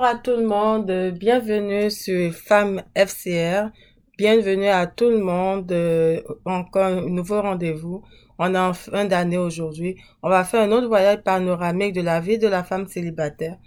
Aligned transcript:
Bonjour 0.00 0.16
à 0.16 0.18
tout 0.18 0.30
le 0.30 0.46
monde, 0.46 1.12
bienvenue 1.18 1.90
sur 1.90 2.32
Femmes 2.32 2.82
FCR, 2.96 3.68
bienvenue 4.16 4.68
à 4.68 4.86
tout 4.86 5.10
le 5.10 5.18
monde, 5.18 5.70
euh, 5.72 6.22
encore 6.46 6.84
un 6.84 7.02
nouveau 7.02 7.42
rendez-vous. 7.42 8.02
On 8.38 8.54
est 8.54 8.58
en 8.58 8.72
fin 8.72 9.04
d'année 9.04 9.36
aujourd'hui. 9.36 9.96
On 10.22 10.30
va 10.30 10.44
faire 10.44 10.62
un 10.62 10.72
autre 10.72 10.86
voyage 10.86 11.18
panoramique 11.22 11.92
de 11.92 12.00
la 12.00 12.18
vie 12.18 12.38
de 12.38 12.48
la 12.48 12.64
femme 12.64 12.86
célibataire. 12.86 13.58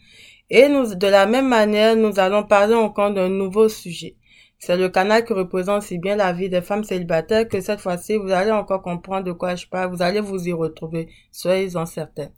Et 0.49 0.67
nous, 0.69 0.95
de 0.95 1.07
la 1.07 1.27
même 1.27 1.47
manière, 1.47 1.95
nous 1.95 2.19
allons 2.19 2.41
parler 2.41 2.73
encore 2.73 3.13
d'un 3.13 3.29
nouveau 3.29 3.69
sujet. 3.69 4.15
C'est 4.57 4.75
le 4.75 4.89
canal 4.89 5.25
qui 5.25 5.33
représente 5.33 5.83
si 5.83 5.99
bien 5.99 6.15
la 6.15 6.33
vie 6.33 6.49
des 6.49 6.61
femmes 6.61 6.83
célibataires 6.83 7.47
que 7.47 7.61
cette 7.61 7.79
fois-ci, 7.79 8.17
vous 8.17 8.31
allez 8.31 8.49
encore 8.49 8.81
comprendre 8.81 9.25
de 9.25 9.33
quoi 9.33 9.53
je 9.53 9.67
parle. 9.67 9.91
Vous 9.95 10.01
allez 10.01 10.19
vous 10.19 10.47
y 10.47 10.51
retrouver. 10.51 11.09
Soyez-en 11.31 11.85
certains. 11.85 12.29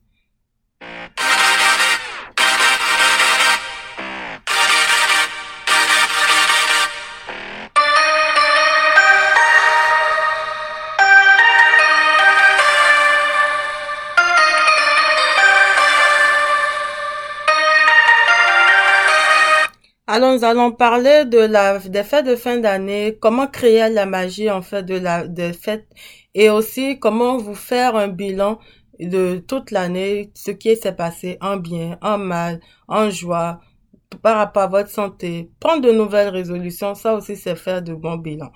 Alors, 20.16 20.32
nous 20.34 20.46
allons 20.46 20.72
parler 20.72 21.26
de 21.26 21.40
la, 21.40 21.78
des 21.78 22.06
fêtes 22.06 22.26
de 22.26 22.38
fin 22.38 22.56
d'année, 22.56 23.18
comment 23.20 23.48
créer 23.48 23.90
la 23.90 24.06
magie, 24.06 24.50
en 24.50 24.62
fait, 24.62 24.82
de 24.84 24.96
la, 24.96 25.28
des 25.28 25.52
fêtes, 25.52 25.90
et 26.34 26.50
aussi 26.50 27.00
comment 27.00 27.36
vous 27.36 27.54
faire 27.54 27.98
un 27.98 28.08
bilan 28.08 28.58
de 28.98 29.44
toute 29.46 29.72
l'année, 29.72 30.32
ce 30.34 30.52
qui 30.52 30.74
s'est 30.78 30.96
passé 30.96 31.38
en 31.42 31.58
bien, 31.58 31.98
en 32.02 32.18
mal, 32.18 32.62
en 32.88 33.10
joie, 33.10 33.60
par 34.22 34.38
rapport 34.38 34.64
à 34.64 34.68
votre 34.68 34.90
santé. 34.90 35.52
Prendre 35.60 35.82
de 35.82 35.92
nouvelles 35.92 36.30
résolutions, 36.30 36.96
ça 36.96 37.16
aussi, 37.16 37.36
c'est 37.36 37.58
faire 37.58 37.82
de 37.82 37.94
bons 37.94 38.16
bilans. 38.16 38.54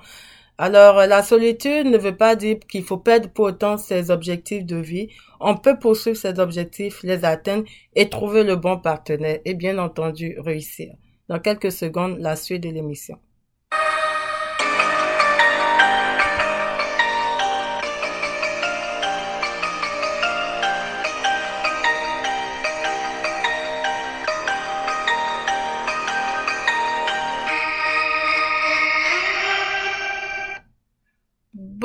Alors, 0.57 1.05
la 1.07 1.23
solitude 1.23 1.87
ne 1.87 1.97
veut 1.97 2.15
pas 2.15 2.37
dire 2.37 2.59
qu'il 2.71 2.85
faut 2.85 2.99
perdre 2.99 3.27
pour 3.27 3.47
autant 3.47 3.75
ses 3.75 4.11
objectifs 4.11 4.65
de 4.65 4.77
vie. 4.77 5.09
On 5.41 5.57
peut 5.57 5.77
poursuivre 5.77 6.15
ses 6.15 6.39
objectifs, 6.39 7.03
les 7.03 7.25
atteindre 7.25 7.65
et 7.95 8.07
trouver 8.07 8.45
le 8.45 8.55
bon 8.55 8.77
partenaire 8.77 9.39
et 9.43 9.55
bien 9.55 9.77
entendu 9.77 10.37
réussir 10.39 10.93
dans 11.29 11.39
quelques 11.39 11.71
secondes 11.71 12.17
la 12.19 12.35
suite 12.35 12.63
de 12.63 12.69
l'émission. 12.69 13.17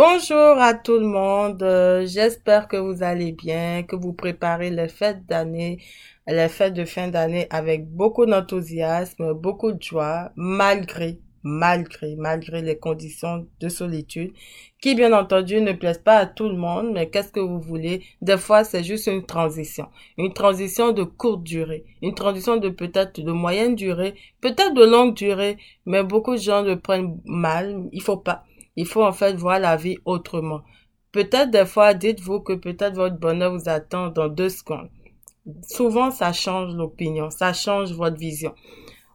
Bonjour 0.07 0.59
à 0.59 0.75
tout 0.75 0.99
le 0.99 1.07
monde, 1.07 1.65
j'espère 2.07 2.69
que 2.69 2.77
vous 2.77 3.03
allez 3.03 3.33
bien, 3.33 3.85
que 3.85 3.97
vous 3.97 4.13
préparez 4.13 4.69
les 4.69 4.89
fêtes 4.89 5.25
d'année 5.25 5.79
les 6.27 6.49
fêtes 6.51 6.75
de 6.75 6.85
fin 6.85 7.09
d'année 7.09 7.47
avec 7.49 7.89
beaucoup 7.89 8.27
d'enthousiasme, 8.27 9.33
beaucoup 9.33 9.73
de 9.73 9.83
joie, 9.83 10.31
malgré, 10.37 11.21
malgré, 11.43 12.17
malgré 12.17 12.61
les 12.61 12.77
conditions 12.77 13.47
de 13.61 13.69
solitude, 13.71 14.35
qui 14.79 14.95
bien 14.95 15.15
entendu 15.15 15.63
ne 15.63 15.73
plaisent 15.73 15.97
pas 16.05 16.19
à 16.19 16.27
tout 16.27 16.51
le 16.51 16.57
monde, 16.57 16.91
mais 16.93 17.09
qu'est-ce 17.09 17.33
que 17.33 17.41
vous 17.41 17.61
voulez? 17.61 18.03
Des 18.21 18.37
fois, 18.37 18.63
c'est 18.63 18.85
juste 18.85 19.07
une 19.07 19.25
transition. 19.25 19.87
Une 20.19 20.35
transition 20.35 20.93
de 20.93 21.05
courte 21.05 21.45
durée. 21.45 21.87
Une 22.03 22.15
transition 22.15 22.59
de 22.59 22.69
peut-être 22.69 23.23
de 23.23 23.33
moyenne 23.33 23.75
durée, 23.75 24.15
peut-être 24.43 24.75
de 24.75 24.85
longue 24.85 25.15
durée, 25.15 25.57
mais 25.87 26.03
beaucoup 26.03 26.33
de 26.33 26.41
gens 26.41 26.61
le 26.61 26.79
prennent 26.79 27.19
mal. 27.25 27.89
Il 27.93 28.03
faut 28.03 28.19
pas. 28.19 28.45
Il 28.77 28.87
faut 28.87 29.05
en 29.05 29.13
fait 29.13 29.35
voir 29.35 29.59
la 29.59 29.77
vie 29.77 29.99
autrement. 30.05 30.63
Peut-être 31.13 31.51
des 31.51 31.67
fois, 31.67 31.95
dites-vous 31.95 32.41
que 32.41 32.55
peut-être 32.55 32.95
votre 32.95 33.19
bonheur 33.19 33.57
vous 33.57 33.69
attend 33.69 34.09
dans 34.09 34.29
deux 34.29 34.49
secondes 34.49 34.89
souvent 35.63 36.11
ça 36.11 36.33
change 36.33 36.75
l'opinion, 36.75 37.31
ça 37.31 37.53
change 37.53 37.93
votre 37.93 38.17
vision. 38.17 38.55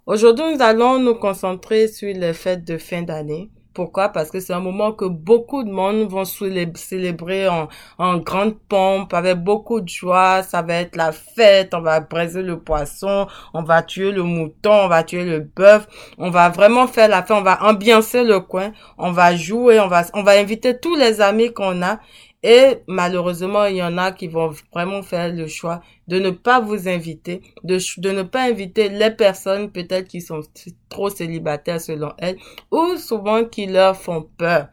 Aujourd'hui, 0.05 0.55
nous 0.55 0.61
allons 0.61 0.99
nous 0.99 1.15
concentrer 1.15 1.87
sur 1.87 2.13
les 2.13 2.33
fêtes 2.33 2.65
de 2.65 2.77
fin 2.77 3.03
d'année. 3.03 3.49
Pourquoi? 3.73 4.09
Parce 4.09 4.31
que 4.31 4.39
c'est 4.39 4.53
un 4.53 4.59
moment 4.59 4.91
que 4.91 5.05
beaucoup 5.05 5.63
de 5.63 5.69
monde 5.69 6.09
vont 6.09 6.25
célébrer 6.25 7.47
en, 7.47 8.17
grande 8.17 8.57
pompe, 8.67 9.13
avec 9.13 9.37
beaucoup 9.37 9.79
de 9.79 9.87
joie. 9.87 10.43
Ça 10.43 10.61
va 10.61 10.75
être 10.75 10.95
la 10.95 11.11
fête, 11.11 11.73
on 11.73 11.81
va 11.81 11.99
braiser 11.99 12.41
le 12.41 12.59
poisson, 12.59 13.27
on 13.53 13.63
va 13.63 13.83
tuer 13.83 14.11
le 14.11 14.23
mouton, 14.23 14.71
on 14.71 14.87
va 14.87 15.03
tuer 15.03 15.23
le 15.23 15.39
bœuf. 15.39 15.87
On 16.17 16.29
va 16.29 16.49
vraiment 16.49 16.87
faire 16.87 17.07
la 17.09 17.21
fête, 17.21 17.37
on 17.37 17.41
va 17.41 17.63
ambiancer 17.63 18.23
le 18.23 18.39
coin, 18.39 18.71
on 18.97 19.11
va 19.11 19.35
jouer, 19.35 19.79
on 19.79 19.87
va 19.87 20.31
inviter 20.39 20.77
tous 20.79 20.95
les 20.95 21.21
amis 21.21 21.53
qu'on 21.53 21.81
a 21.83 21.99
et 22.41 22.77
malheureusement, 22.87 23.65
il 23.65 23.77
y 23.77 23.83
en 23.83 23.97
a 23.97 24.11
qui 24.11 24.27
vont 24.27 24.53
vraiment 24.73 25.01
faire 25.03 25.33
le 25.33 25.47
choix 25.47 25.81
de 26.07 26.19
ne 26.19 26.29
pas 26.29 26.61
vous 26.61 26.87
inviter, 26.87 27.41
de, 27.63 27.77
de 27.99 28.11
ne 28.11 28.23
pas 28.23 28.43
inviter 28.43 28.87
les 28.89 29.11
personnes 29.11 29.71
peut-être 29.71 30.07
qui 30.07 30.21
sont 30.21 30.41
trop 30.87 31.09
célibataires 31.09 31.81
selon 31.81 32.13
elles, 32.17 32.37
ou 32.71 32.95
souvent 32.97 33.43
qui 33.43 33.65
leur 33.65 33.97
font 33.97 34.29
peur. 34.37 34.69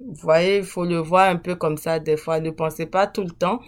Vous 0.00 0.14
voyez, 0.14 0.58
il 0.58 0.64
faut 0.64 0.86
le 0.86 0.96
voir 0.96 1.28
un 1.28 1.36
peu 1.36 1.54
comme 1.56 1.76
ça 1.76 1.98
des 1.98 2.16
fois. 2.16 2.40
Ne 2.40 2.50
pensez 2.50 2.86
pas 2.86 3.06
tout 3.06 3.22
le 3.22 3.30
temps 3.30 3.60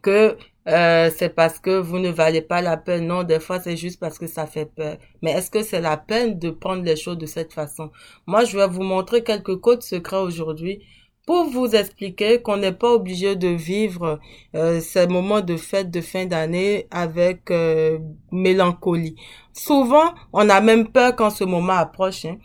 que 0.00 0.36
euh, 0.68 1.10
c'est 1.16 1.30
parce 1.34 1.58
que 1.58 1.70
vous 1.80 1.98
ne 1.98 2.08
valez 2.10 2.40
pas 2.42 2.62
la 2.62 2.76
peine. 2.76 3.08
Non, 3.08 3.24
des 3.24 3.40
fois, 3.40 3.58
c'est 3.58 3.76
juste 3.76 3.98
parce 3.98 4.18
que 4.18 4.28
ça 4.28 4.46
fait 4.46 4.66
peur. 4.66 4.96
Mais 5.22 5.32
est-ce 5.32 5.50
que 5.50 5.64
c'est 5.64 5.80
la 5.80 5.96
peine 5.96 6.38
de 6.38 6.50
prendre 6.50 6.84
les 6.84 6.94
choses 6.94 7.18
de 7.18 7.26
cette 7.26 7.52
façon? 7.52 7.90
Moi, 8.26 8.44
je 8.44 8.56
vais 8.56 8.68
vous 8.68 8.82
montrer 8.84 9.24
quelques 9.24 9.56
codes 9.56 9.82
secrets 9.82 10.18
aujourd'hui 10.18 10.84
pour 11.26 11.44
vous 11.44 11.74
expliquer 11.74 12.42
qu'on 12.42 12.56
n'est 12.56 12.72
pas 12.72 12.92
obligé 12.92 13.36
de 13.36 13.48
vivre 13.48 14.18
euh, 14.54 14.80
ces 14.80 15.06
moments 15.06 15.40
de 15.40 15.56
fête 15.56 15.90
de 15.90 16.00
fin 16.00 16.26
d'année 16.26 16.88
avec 16.90 17.50
euh, 17.50 17.98
mélancolie. 18.32 19.16
Souvent, 19.52 20.14
on 20.32 20.48
a 20.48 20.60
même 20.60 20.88
peur 20.88 21.14
quand 21.14 21.30
ce 21.30 21.44
moment 21.44 21.74
approche. 21.74 22.24
Hein. 22.24 22.38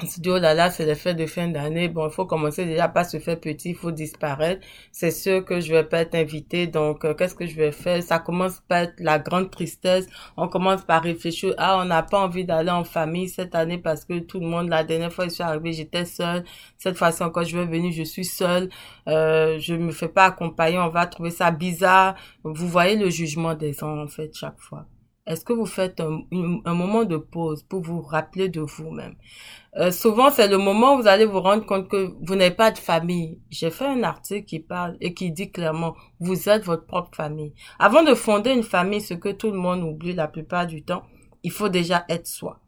On 0.00 0.06
se 0.06 0.20
dit, 0.20 0.30
oh 0.30 0.38
là 0.38 0.54
là, 0.54 0.70
c'est 0.70 0.86
les 0.86 1.14
de 1.14 1.26
fin 1.26 1.48
d'année. 1.48 1.88
Bon, 1.88 2.06
il 2.06 2.12
faut 2.12 2.24
commencer 2.24 2.64
déjà 2.64 2.86
pas 2.88 3.02
se 3.02 3.18
faire 3.18 3.40
petit, 3.40 3.70
il 3.70 3.74
faut 3.74 3.90
disparaître. 3.90 4.64
C'est 4.92 5.10
sûr 5.10 5.44
que 5.44 5.58
je 5.60 5.72
vais 5.72 5.82
pas 5.82 6.02
être 6.02 6.14
invité, 6.14 6.68
donc 6.68 7.04
euh, 7.04 7.14
qu'est-ce 7.14 7.34
que 7.34 7.46
je 7.46 7.56
vais 7.56 7.72
faire? 7.72 8.00
Ça 8.00 8.20
commence 8.20 8.60
par 8.60 8.78
être 8.82 8.94
la 9.00 9.18
grande 9.18 9.50
tristesse. 9.50 10.06
On 10.36 10.46
commence 10.46 10.82
par 10.82 11.02
réfléchir, 11.02 11.52
ah, 11.58 11.80
on 11.80 11.84
n'a 11.84 12.04
pas 12.04 12.20
envie 12.20 12.44
d'aller 12.44 12.70
en 12.70 12.84
famille 12.84 13.28
cette 13.28 13.56
année 13.56 13.78
parce 13.78 14.04
que 14.04 14.20
tout 14.20 14.38
le 14.38 14.46
monde, 14.46 14.68
la 14.68 14.84
dernière 14.84 15.12
fois, 15.12 15.24
je 15.24 15.30
suis 15.30 15.42
arrivée, 15.42 15.72
j'étais 15.72 16.04
seule. 16.04 16.44
Cette 16.76 16.96
fois-ci 16.96 17.24
encore, 17.24 17.42
je 17.44 17.58
vais 17.58 17.66
venir, 17.66 17.90
je 17.90 18.04
suis 18.04 18.24
seule. 18.24 18.68
Euh, 19.08 19.58
je 19.58 19.74
me 19.74 19.90
fais 19.90 20.08
pas 20.08 20.26
accompagner, 20.26 20.78
on 20.78 20.90
va 20.90 21.06
trouver 21.06 21.30
ça 21.32 21.50
bizarre. 21.50 22.14
Vous 22.44 22.68
voyez 22.68 22.94
le 22.96 23.10
jugement 23.10 23.54
des 23.54 23.72
gens, 23.72 23.98
en 24.00 24.06
fait, 24.06 24.32
chaque 24.32 24.60
fois. 24.60 24.86
Est-ce 25.28 25.44
que 25.44 25.52
vous 25.52 25.66
faites 25.66 26.00
un, 26.00 26.74
moment 26.74 27.04
de 27.04 27.18
pause 27.18 27.62
pour 27.62 27.82
vous 27.82 28.00
rappeler 28.00 28.48
de 28.48 28.62
vous-même? 28.62 29.14
Euh, 29.76 29.90
Souvent, 29.90 30.30
c'est 30.30 30.48
le 30.48 30.56
moment 30.56 30.94
où 30.94 31.02
vous 31.02 31.06
allez 31.06 31.26
vous 31.26 31.42
rendre 31.42 31.66
compte 31.66 31.86
que 31.86 32.14
vous 32.22 32.34
n'avez 32.34 32.54
pas 32.54 32.70
de 32.70 32.78
famille. 32.78 33.38
J'ai 33.50 33.70
fait 33.70 33.84
un 33.84 34.02
article 34.04 34.46
qui 34.46 34.58
parle 34.58 34.96
et 35.02 35.12
qui 35.12 35.30
dit 35.30 35.52
clairement, 35.52 35.94
vous 36.18 36.48
êtes 36.48 36.64
votre 36.64 36.86
propre 36.86 37.14
famille. 37.14 37.52
Avant 37.78 38.02
de 38.02 38.14
fonder 38.14 38.52
une 38.52 38.62
famille, 38.62 39.02
ce 39.02 39.12
que 39.12 39.28
tout 39.28 39.50
le 39.50 39.58
monde 39.58 39.82
oublie 39.82 40.14
la 40.14 40.28
plupart 40.28 40.66
du 40.66 40.82
temps, 40.82 41.02
il 41.42 41.52
faut 41.52 41.68
déjà 41.68 42.06
être 42.08 42.26
soi. 42.26 42.60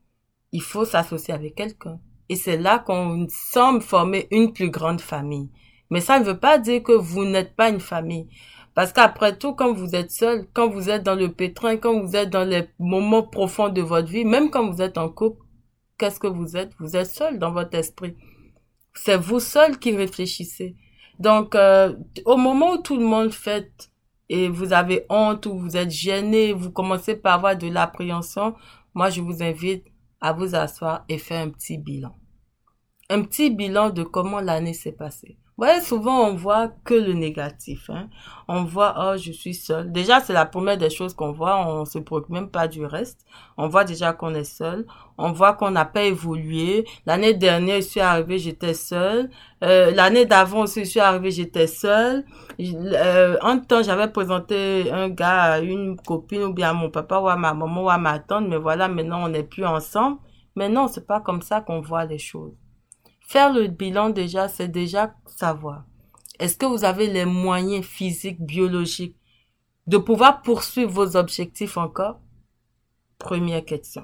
Il 0.52 0.62
faut 0.62 0.84
s'associer 0.84 1.32
avec 1.32 1.54
quelqu'un. 1.54 1.98
Et 2.28 2.36
c'est 2.36 2.58
là 2.58 2.78
qu'on 2.78 3.26
semble 3.30 3.80
former 3.80 4.28
une 4.30 4.52
plus 4.52 4.68
grande 4.68 5.00
famille. 5.00 5.48
Mais 5.88 6.00
ça 6.00 6.20
ne 6.20 6.24
veut 6.24 6.38
pas 6.38 6.58
dire 6.58 6.82
que 6.82 6.92
vous 6.92 7.24
n'êtes 7.24 7.56
pas 7.56 7.70
une 7.70 7.80
famille. 7.80 8.28
Parce 8.74 8.92
qu'après 8.92 9.36
tout, 9.36 9.54
quand 9.54 9.72
vous 9.72 9.94
êtes 9.94 10.10
seul, 10.10 10.46
quand 10.52 10.68
vous 10.68 10.90
êtes 10.90 11.02
dans 11.02 11.14
le 11.14 11.32
pétrin, 11.32 11.76
quand 11.76 12.00
vous 12.00 12.16
êtes 12.16 12.30
dans 12.30 12.44
les 12.44 12.68
moments 12.78 13.22
profonds 13.22 13.68
de 13.68 13.82
votre 13.82 14.08
vie, 14.08 14.24
même 14.24 14.50
quand 14.50 14.70
vous 14.70 14.80
êtes 14.80 14.96
en 14.96 15.08
couple, 15.08 15.44
qu'est-ce 15.98 16.20
que 16.20 16.28
vous 16.28 16.56
êtes? 16.56 16.72
Vous 16.78 16.96
êtes 16.96 17.10
seul 17.10 17.38
dans 17.38 17.52
votre 17.52 17.76
esprit. 17.76 18.16
C'est 18.94 19.16
vous 19.16 19.40
seul 19.40 19.78
qui 19.78 19.94
réfléchissez. 19.94 20.76
Donc, 21.18 21.54
euh, 21.54 21.94
au 22.24 22.36
moment 22.36 22.72
où 22.72 22.78
tout 22.78 22.96
le 22.96 23.04
monde 23.04 23.32
fête 23.32 23.90
et 24.28 24.48
vous 24.48 24.72
avez 24.72 25.04
honte 25.10 25.46
ou 25.46 25.58
vous 25.58 25.76
êtes 25.76 25.90
gêné, 25.90 26.52
vous 26.52 26.70
commencez 26.70 27.16
par 27.16 27.34
avoir 27.34 27.56
de 27.56 27.68
l'appréhension, 27.68 28.54
moi, 28.94 29.10
je 29.10 29.20
vous 29.20 29.42
invite 29.42 29.84
à 30.20 30.32
vous 30.32 30.54
asseoir 30.54 31.04
et 31.08 31.18
faire 31.18 31.44
un 31.44 31.50
petit 31.50 31.78
bilan. 31.78 32.16
Un 33.08 33.22
petit 33.22 33.50
bilan 33.50 33.90
de 33.90 34.02
comment 34.02 34.40
l'année 34.40 34.74
s'est 34.74 34.92
passée. 34.92 35.36
Voyez, 35.66 35.80
souvent 35.80 36.28
on 36.28 36.34
voit 36.34 36.68
que 36.84 36.94
le 36.94 37.12
négatif. 37.12 37.90
Hein. 37.90 38.08
On 38.48 38.64
voit, 38.64 38.94
oh, 38.98 39.16
je 39.16 39.30
suis 39.32 39.54
seul. 39.54 39.92
Déjà, 39.92 40.20
c'est 40.20 40.32
la 40.32 40.46
première 40.46 40.78
des 40.78 40.90
choses 40.90 41.14
qu'on 41.14 41.32
voit. 41.32 41.66
On 41.66 41.84
se 41.84 41.98
préoccupe 41.98 42.30
même 42.30 42.50
pas 42.50 42.66
du 42.66 42.84
reste. 42.84 43.26
On 43.56 43.68
voit 43.68 43.84
déjà 43.84 44.12
qu'on 44.12 44.34
est 44.34 44.44
seul. 44.44 44.86
On 45.18 45.32
voit 45.32 45.52
qu'on 45.54 45.70
n'a 45.70 45.84
pas 45.84 46.02
évolué. 46.02 46.86
L'année 47.06 47.34
dernière, 47.34 47.76
je 47.76 47.86
suis 47.86 48.00
arrivée, 48.00 48.38
j'étais 48.38 48.74
seule. 48.74 49.30
Euh, 49.62 49.90
L'année 49.90 50.24
d'avant 50.24 50.60
aussi, 50.62 50.80
je 50.80 50.90
suis 50.90 51.00
arrivée, 51.00 51.30
j'étais 51.30 51.66
seule. 51.66 52.24
Euh, 52.58 53.36
en 53.42 53.58
temps, 53.58 53.82
j'avais 53.82 54.08
présenté 54.08 54.90
un 54.90 55.10
gars 55.10 55.42
à 55.42 55.60
une 55.60 55.96
copine 55.96 56.44
ou 56.44 56.52
bien 56.54 56.70
à 56.70 56.72
mon 56.72 56.90
papa 56.90 57.18
ou 57.18 57.28
à 57.28 57.36
ma 57.36 57.52
maman 57.54 57.84
ou 57.84 57.90
à 57.90 57.98
ma 57.98 58.18
tante. 58.18 58.48
Mais 58.48 58.56
voilà, 58.56 58.88
maintenant, 58.88 59.24
on 59.24 59.28
n'est 59.28 59.44
plus 59.44 59.66
ensemble. 59.66 60.18
Mais 60.56 60.68
non, 60.68 60.88
c'est 60.88 61.06
pas 61.06 61.20
comme 61.20 61.42
ça 61.42 61.60
qu'on 61.60 61.80
voit 61.80 62.04
les 62.06 62.18
choses. 62.18 62.54
Faire 63.30 63.52
le 63.52 63.68
bilan 63.68 64.10
déjà, 64.10 64.48
c'est 64.48 64.66
déjà 64.66 65.14
savoir. 65.24 65.84
Est-ce 66.40 66.56
que 66.56 66.66
vous 66.66 66.82
avez 66.82 67.06
les 67.06 67.26
moyens 67.26 67.84
physiques, 67.84 68.44
biologiques 68.44 69.16
de 69.86 69.98
pouvoir 69.98 70.42
poursuivre 70.42 70.90
vos 70.90 71.16
objectifs 71.16 71.76
encore? 71.76 72.18
Première 73.18 73.64
question. 73.64 74.02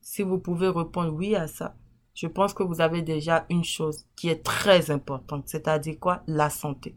Si 0.00 0.22
vous 0.22 0.38
pouvez 0.38 0.68
répondre 0.68 1.12
oui 1.12 1.34
à 1.34 1.48
ça, 1.48 1.74
je 2.14 2.28
pense 2.28 2.54
que 2.54 2.62
vous 2.62 2.80
avez 2.80 3.02
déjà 3.02 3.44
une 3.50 3.64
chose 3.64 4.06
qui 4.14 4.28
est 4.28 4.44
très 4.44 4.92
importante, 4.92 5.48
c'est-à-dire 5.48 5.98
quoi? 5.98 6.22
La 6.28 6.48
santé. 6.48 6.94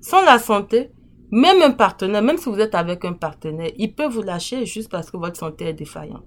Sans 0.00 0.24
la 0.24 0.38
santé, 0.38 0.90
même 1.30 1.60
un 1.60 1.72
partenaire, 1.72 2.22
même 2.22 2.38
si 2.38 2.48
vous 2.48 2.60
êtes 2.60 2.74
avec 2.74 3.04
un 3.04 3.12
partenaire, 3.12 3.72
il 3.76 3.94
peut 3.94 4.08
vous 4.08 4.22
lâcher 4.22 4.64
juste 4.64 4.90
parce 4.90 5.10
que 5.10 5.18
votre 5.18 5.36
santé 5.36 5.66
est 5.66 5.74
défaillante. 5.74 6.24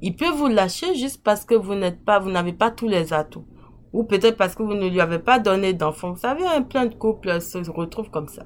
Il 0.00 0.14
peut 0.14 0.30
vous 0.30 0.46
lâcher 0.46 0.94
juste 0.94 1.24
parce 1.24 1.44
que 1.44 1.56
vous 1.56 1.74
n'êtes 1.74 2.04
pas, 2.04 2.20
vous 2.20 2.30
n'avez 2.30 2.52
pas 2.52 2.70
tous 2.70 2.86
les 2.86 3.12
atouts 3.12 3.48
ou 3.92 4.04
peut-être 4.04 4.36
parce 4.36 4.54
que 4.54 4.62
vous 4.62 4.74
ne 4.74 4.88
lui 4.88 5.00
avez 5.00 5.18
pas 5.18 5.38
donné 5.38 5.72
d'enfant. 5.72 6.12
Vous 6.12 6.20
savez, 6.20 6.44
plein 6.68 6.86
de 6.86 6.94
couples 6.94 7.40
se 7.40 7.70
retrouvent 7.70 8.10
comme 8.10 8.28
ça. 8.28 8.44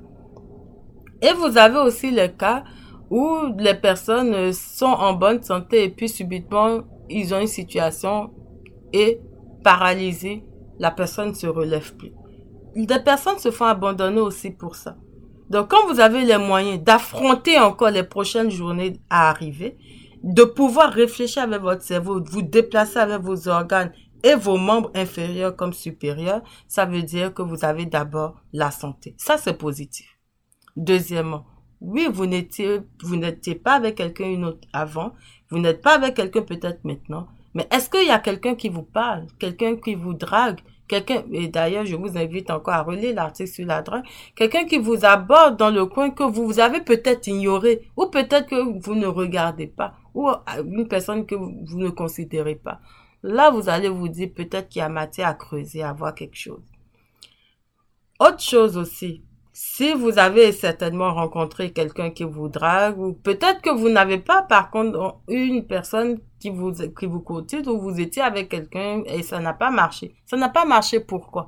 Et 1.22 1.32
vous 1.32 1.56
avez 1.56 1.78
aussi 1.78 2.10
le 2.10 2.28
cas 2.28 2.64
où 3.10 3.38
les 3.58 3.74
personnes 3.74 4.52
sont 4.52 4.86
en 4.86 5.14
bonne 5.14 5.42
santé 5.42 5.84
et 5.84 5.88
puis 5.88 6.08
subitement, 6.08 6.80
ils 7.08 7.32
ont 7.34 7.40
une 7.40 7.46
situation 7.46 8.30
et 8.92 9.20
paralysée, 9.62 10.44
la 10.78 10.90
personne 10.90 11.30
ne 11.30 11.34
se 11.34 11.46
relève 11.46 11.94
plus. 11.96 12.12
Des 12.74 12.98
personnes 12.98 13.38
se 13.38 13.50
font 13.50 13.64
abandonner 13.64 14.20
aussi 14.20 14.50
pour 14.50 14.76
ça. 14.76 14.96
Donc, 15.48 15.70
quand 15.70 15.86
vous 15.88 16.00
avez 16.00 16.24
les 16.24 16.38
moyens 16.38 16.82
d'affronter 16.82 17.58
encore 17.58 17.90
les 17.90 18.02
prochaines 18.02 18.50
journées 18.50 18.94
à 19.08 19.30
arriver, 19.30 19.78
de 20.22 20.42
pouvoir 20.42 20.92
réfléchir 20.92 21.44
avec 21.44 21.62
votre 21.62 21.82
cerveau, 21.82 22.20
vous 22.22 22.42
déplacer 22.42 22.98
avec 22.98 23.20
vos 23.20 23.48
organes 23.48 23.92
et 24.26 24.34
vos 24.34 24.56
membres 24.56 24.90
inférieurs 24.96 25.54
comme 25.54 25.72
supérieurs, 25.72 26.42
ça 26.66 26.84
veut 26.84 27.04
dire 27.04 27.32
que 27.32 27.42
vous 27.42 27.64
avez 27.64 27.86
d'abord 27.86 28.42
la 28.52 28.72
santé. 28.72 29.14
Ça, 29.18 29.38
c'est 29.38 29.56
positif. 29.56 30.18
Deuxièmement, 30.76 31.46
oui, 31.80 32.08
vous 32.12 32.26
n'étiez, 32.26 32.80
vous 33.04 33.14
n'étiez 33.14 33.54
pas 33.54 33.74
avec 33.74 33.94
quelqu'un 33.94 34.52
avant, 34.72 35.12
vous 35.48 35.60
n'êtes 35.60 35.80
pas 35.80 35.94
avec 35.94 36.14
quelqu'un 36.14 36.42
peut-être 36.42 36.84
maintenant, 36.84 37.28
mais 37.54 37.68
est-ce 37.70 37.88
qu'il 37.88 38.06
y 38.06 38.10
a 38.10 38.18
quelqu'un 38.18 38.56
qui 38.56 38.68
vous 38.68 38.82
parle, 38.82 39.26
quelqu'un 39.38 39.76
qui 39.76 39.94
vous 39.94 40.14
drague, 40.14 40.58
quelqu'un, 40.88 41.22
et 41.30 41.46
d'ailleurs, 41.46 41.86
je 41.86 41.94
vous 41.94 42.18
invite 42.18 42.50
encore 42.50 42.74
à 42.74 42.82
relire 42.82 43.14
l'article 43.14 43.48
sur 43.48 43.66
la 43.66 43.80
drague, 43.80 44.04
quelqu'un 44.34 44.64
qui 44.64 44.78
vous 44.78 45.04
aborde 45.04 45.56
dans 45.56 45.70
le 45.70 45.86
coin 45.86 46.10
que 46.10 46.24
vous 46.24 46.58
avez 46.58 46.80
peut-être 46.80 47.28
ignoré, 47.28 47.88
ou 47.96 48.06
peut-être 48.06 48.48
que 48.48 48.80
vous 48.84 48.96
ne 48.96 49.06
regardez 49.06 49.68
pas, 49.68 49.94
ou 50.14 50.28
une 50.64 50.88
personne 50.88 51.26
que 51.26 51.36
vous 51.36 51.78
ne 51.78 51.90
considérez 51.90 52.56
pas. 52.56 52.80
Là, 53.22 53.50
vous 53.50 53.68
allez 53.68 53.88
vous 53.88 54.08
dire 54.08 54.30
peut-être 54.34 54.68
qu'il 54.68 54.80
y 54.80 54.82
a 54.82 54.88
matière 54.88 55.28
à 55.28 55.34
creuser, 55.34 55.82
à 55.82 55.92
voir 55.92 56.14
quelque 56.14 56.36
chose. 56.36 56.62
Autre 58.18 58.40
chose 58.40 58.76
aussi, 58.76 59.22
si 59.52 59.94
vous 59.94 60.18
avez 60.18 60.52
certainement 60.52 61.14
rencontré 61.14 61.72
quelqu'un 61.72 62.10
qui 62.10 62.24
vous 62.24 62.48
drague, 62.48 62.98
ou 62.98 63.14
peut-être 63.14 63.62
que 63.62 63.70
vous 63.70 63.88
n'avez 63.88 64.18
pas, 64.18 64.42
par 64.42 64.70
contre, 64.70 65.18
une 65.28 65.66
personne 65.66 66.20
qui 66.38 66.50
vous, 66.50 66.72
qui 66.72 67.06
vous 67.06 67.20
cotise, 67.20 67.66
ou 67.66 67.80
vous 67.80 67.98
étiez 67.98 68.22
avec 68.22 68.50
quelqu'un 68.50 69.02
et 69.06 69.22
ça 69.22 69.40
n'a 69.40 69.54
pas 69.54 69.70
marché. 69.70 70.14
Ça 70.26 70.36
n'a 70.36 70.50
pas 70.50 70.66
marché 70.66 71.00
pourquoi? 71.00 71.46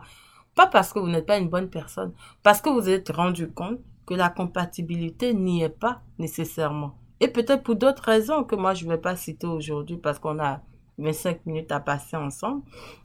Pas 0.54 0.66
parce 0.66 0.92
que 0.92 0.98
vous 0.98 1.08
n'êtes 1.08 1.26
pas 1.26 1.36
une 1.38 1.50
bonne 1.50 1.68
personne, 1.68 2.14
parce 2.42 2.62
que 2.62 2.70
vous 2.70 2.88
êtes 2.88 3.10
rendu 3.10 3.50
compte 3.52 3.78
que 4.06 4.14
la 4.14 4.30
compatibilité 4.30 5.34
n'y 5.34 5.62
est 5.62 5.68
pas 5.68 6.00
nécessairement. 6.18 6.94
Et 7.20 7.28
peut-être 7.28 7.62
pour 7.62 7.76
d'autres 7.76 8.04
raisons 8.04 8.42
que 8.42 8.56
moi 8.56 8.72
je 8.72 8.86
ne 8.86 8.90
vais 8.90 8.98
pas 8.98 9.16
citer 9.16 9.46
aujourd'hui 9.46 9.98
parce 9.98 10.18
qu'on 10.18 10.38
a 10.38 10.62
25 10.98 11.46
minutes 11.46 11.72
à 11.72 11.80
passer 11.80 12.16
ensemble. 12.16 12.62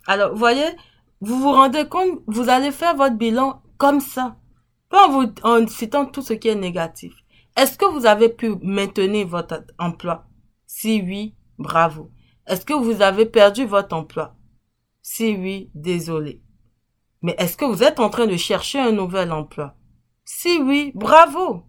Alors, 0.08 0.36
voyez, 0.36 0.66
vous 1.22 1.40
vous 1.40 1.52
rendez 1.52 1.88
compte, 1.88 2.20
vous 2.28 2.50
allez 2.50 2.72
faire 2.72 2.96
votre 2.96 3.16
bilan 3.16 3.62
comme 3.78 4.02
ça. 4.02 4.38
Pas 4.90 5.08
en, 5.08 5.12
vous, 5.12 5.34
en 5.44 5.66
citant 5.68 6.06
tout 6.06 6.22
ce 6.22 6.34
qui 6.34 6.50
est 6.50 6.56
négatif. 6.56 7.14
Est-ce 7.56 7.78
que 7.78 7.86
vous 7.86 8.06
avez 8.06 8.30
pu 8.30 8.56
maintenir 8.62 9.28
votre 9.28 9.64
emploi? 9.80 10.26
Si 10.66 11.02
oui, 11.02 11.36
bravo. 11.60 12.12
Est-ce 12.48 12.66
que 12.66 12.74
vous 12.74 13.02
avez 13.02 13.26
perdu 13.26 13.66
votre 13.66 13.96
emploi? 13.96 14.36
Si 15.02 15.36
oui, 15.36 15.70
désolé. 15.76 16.42
Mais 17.22 17.36
est-ce 17.38 17.58
que 17.58 17.66
vous 17.66 17.84
êtes 17.84 18.00
en 18.00 18.10
train 18.10 18.28
de 18.28 18.36
chercher 18.36 18.80
un 18.80 18.92
nouvel 18.92 19.32
emploi? 19.32 19.76
Si 20.26 20.60
oui, 20.62 20.92
bravo. 20.96 21.64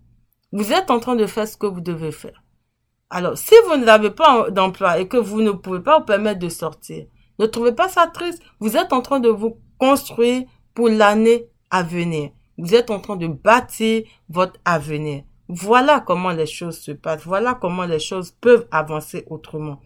Vous 0.53 0.73
êtes 0.73 0.91
en 0.91 1.01
train 1.01 1.17
de 1.17 1.27
faire 1.27 1.49
ce 1.49 1.57
que 1.57 1.67
vous 1.67 1.81
devez 1.81 2.13
faire. 2.13 2.44
Alors, 3.11 3.39
si 3.39 3.55
vous 3.69 3.77
n'avez 3.77 4.11
pas 4.11 4.51
d'emploi 4.51 4.99
et 4.99 5.09
que 5.09 5.17
vous 5.17 5.43
ne 5.43 5.53
pouvez 5.53 5.81
pas 5.81 5.99
vous 5.99 6.05
permettre 6.05 6.41
de 6.41 6.49
sortir, 6.49 7.07
ne 7.39 7.47
trouvez 7.47 7.73
pas 7.73 7.89
ça 7.89 8.07
triste. 8.07 8.43
Vous 8.61 8.77
êtes 8.77 8.93
en 8.93 9.03
train 9.03 9.21
de 9.21 9.29
vous 9.29 9.59
construire 9.79 10.45
pour 10.75 10.89
l'année 10.89 11.49
à 11.71 11.83
venir. 11.83 12.31
Vous 12.59 12.75
êtes 12.75 12.91
en 12.91 13.01
train 13.01 13.17
de 13.17 13.27
bâtir 13.27 14.05
votre 14.29 14.59
avenir. 14.65 15.25
Voilà 15.49 16.01
comment 16.01 16.31
les 16.31 16.47
choses 16.47 16.79
se 16.79 16.93
passent. 16.93 17.25
Voilà 17.25 17.55
comment 17.55 17.85
les 17.85 17.99
choses 17.99 18.31
peuvent 18.31 18.67
avancer 18.71 19.25
autrement. 19.29 19.81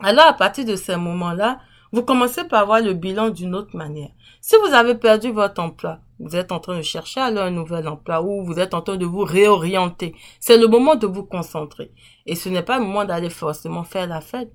Alors, 0.00 0.26
à 0.26 0.32
partir 0.32 0.64
de 0.64 0.76
ces 0.76 0.96
moments-là, 0.96 1.60
vous 1.92 2.02
commencez 2.02 2.44
par 2.44 2.66
voir 2.66 2.80
le 2.80 2.92
bilan 2.92 3.30
d'une 3.30 3.54
autre 3.54 3.76
manière. 3.76 4.10
Si 4.40 4.56
vous 4.56 4.74
avez 4.74 4.94
perdu 4.94 5.30
votre 5.30 5.60
emploi, 5.60 6.00
vous 6.18 6.36
êtes 6.36 6.52
en 6.52 6.60
train 6.60 6.76
de 6.76 6.82
chercher 6.82 7.20
alors 7.20 7.44
un 7.44 7.50
nouvel 7.50 7.86
emploi 7.88 8.22
ou 8.22 8.44
vous 8.44 8.58
êtes 8.58 8.74
en 8.74 8.82
train 8.82 8.96
de 8.96 9.06
vous 9.06 9.24
réorienter. 9.24 10.14
C'est 10.40 10.58
le 10.58 10.66
moment 10.66 10.96
de 10.96 11.06
vous 11.06 11.24
concentrer. 11.24 11.92
Et 12.26 12.34
ce 12.34 12.48
n'est 12.48 12.62
pas 12.62 12.78
le 12.78 12.84
moment 12.84 13.04
d'aller 13.04 13.30
forcément 13.30 13.84
faire 13.84 14.06
la 14.06 14.20
fête. 14.20 14.52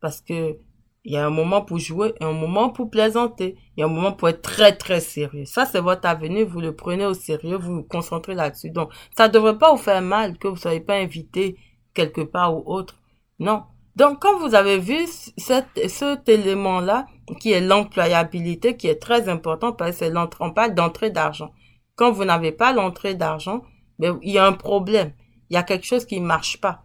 Parce 0.00 0.20
que 0.20 0.58
il 1.06 1.12
y 1.12 1.16
a 1.16 1.26
un 1.26 1.30
moment 1.30 1.60
pour 1.62 1.78
jouer 1.78 2.14
et 2.20 2.24
un 2.24 2.32
moment 2.32 2.70
pour 2.70 2.90
plaisanter. 2.90 3.56
Il 3.76 3.80
y 3.80 3.82
a 3.82 3.86
un 3.86 3.90
moment 3.90 4.12
pour 4.12 4.30
être 4.30 4.40
très, 4.40 4.74
très 4.74 5.00
sérieux. 5.00 5.44
Ça, 5.44 5.66
c'est 5.66 5.80
votre 5.80 6.08
avenir. 6.08 6.46
Vous 6.46 6.60
le 6.60 6.74
prenez 6.74 7.04
au 7.04 7.12
sérieux. 7.12 7.56
Vous 7.56 7.76
vous 7.76 7.82
concentrez 7.82 8.34
là-dessus. 8.34 8.70
Donc, 8.70 8.90
ça 9.14 9.28
ne 9.28 9.32
devrait 9.32 9.58
pas 9.58 9.70
vous 9.70 9.82
faire 9.82 10.00
mal 10.00 10.38
que 10.38 10.48
vous 10.48 10.54
ne 10.54 10.58
soyez 10.58 10.80
pas 10.80 10.94
invité 10.94 11.58
quelque 11.92 12.22
part 12.22 12.56
ou 12.56 12.62
autre. 12.66 12.96
Non. 13.38 13.64
Donc, 13.96 14.20
quand 14.20 14.38
vous 14.38 14.54
avez 14.54 14.78
vu 14.78 15.06
cet 15.36 16.28
élément-là, 16.28 17.06
qui 17.40 17.52
est 17.52 17.60
l'employabilité, 17.60 18.76
qui 18.76 18.88
est 18.88 19.00
très 19.00 19.28
important 19.28 19.72
parce 19.72 19.92
que 19.92 19.96
c'est 20.06 20.54
parle 20.54 20.74
d'entrée 20.74 21.10
d'argent. 21.10 21.52
Quand 21.96 22.10
vous 22.10 22.24
n'avez 22.24 22.50
pas 22.50 22.72
l'entrée 22.72 23.14
d'argent, 23.14 23.62
ben, 23.98 24.18
il 24.22 24.32
y 24.32 24.38
a 24.38 24.46
un 24.46 24.52
problème. 24.52 25.12
Il 25.48 25.54
y 25.54 25.56
a 25.56 25.62
quelque 25.62 25.86
chose 25.86 26.04
qui 26.06 26.20
ne 26.20 26.26
marche 26.26 26.60
pas. 26.60 26.82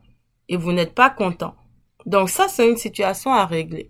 Et 0.48 0.58
vous 0.58 0.72
n'êtes 0.72 0.94
pas 0.94 1.10
content. 1.10 1.56
Donc, 2.06 2.30
ça, 2.30 2.48
c'est 2.48 2.70
une 2.70 2.78
situation 2.78 3.34
à 3.34 3.46
régler. 3.46 3.90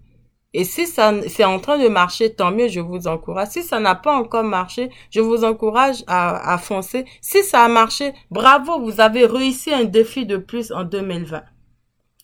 Et 0.54 0.64
si 0.64 0.88
ça, 0.88 1.14
c'est 1.28 1.44
en 1.44 1.60
train 1.60 1.78
de 1.78 1.90
marcher, 1.90 2.34
tant 2.34 2.52
mieux, 2.52 2.70
je 2.70 2.80
vous 2.80 3.08
encourage. 3.08 3.50
Si 3.50 3.64
ça 3.64 3.80
n'a 3.80 3.96
pas 3.96 4.16
encore 4.16 4.44
marché, 4.44 4.90
je 5.12 5.20
vous 5.20 5.44
encourage 5.44 6.04
à, 6.08 6.54
à 6.54 6.58
foncer. 6.58 7.06
Si 7.22 7.44
ça 7.44 7.66
a 7.66 7.68
marché, 7.68 8.14
bravo, 8.32 8.80
vous 8.80 9.00
avez 9.00 9.26
réussi 9.26 9.72
un 9.72 9.84
défi 9.84 10.26
de 10.26 10.38
plus 10.38 10.72
en 10.72 10.86
2020. 10.86 11.44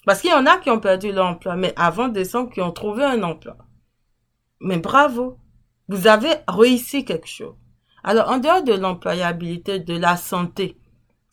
Parce 0.05 0.21
qu'il 0.21 0.29
y 0.29 0.33
en 0.33 0.45
a 0.45 0.57
qui 0.57 0.69
ont 0.69 0.79
perdu 0.79 1.11
leur 1.11 1.27
emploi, 1.27 1.55
mais 1.55 1.73
avant 1.75 2.07
décembre, 2.07 2.51
qui 2.51 2.61
ont 2.61 2.71
trouvé 2.71 3.03
un 3.03 3.23
emploi. 3.23 3.57
Mais 4.59 4.77
bravo, 4.77 5.37
vous 5.87 6.07
avez 6.07 6.33
réussi 6.47 7.05
quelque 7.05 7.27
chose. 7.27 7.55
Alors, 8.03 8.29
en 8.29 8.37
dehors 8.37 8.63
de 8.63 8.73
l'employabilité, 8.73 9.79
de 9.79 9.97
la 9.97 10.15
santé, 10.15 10.77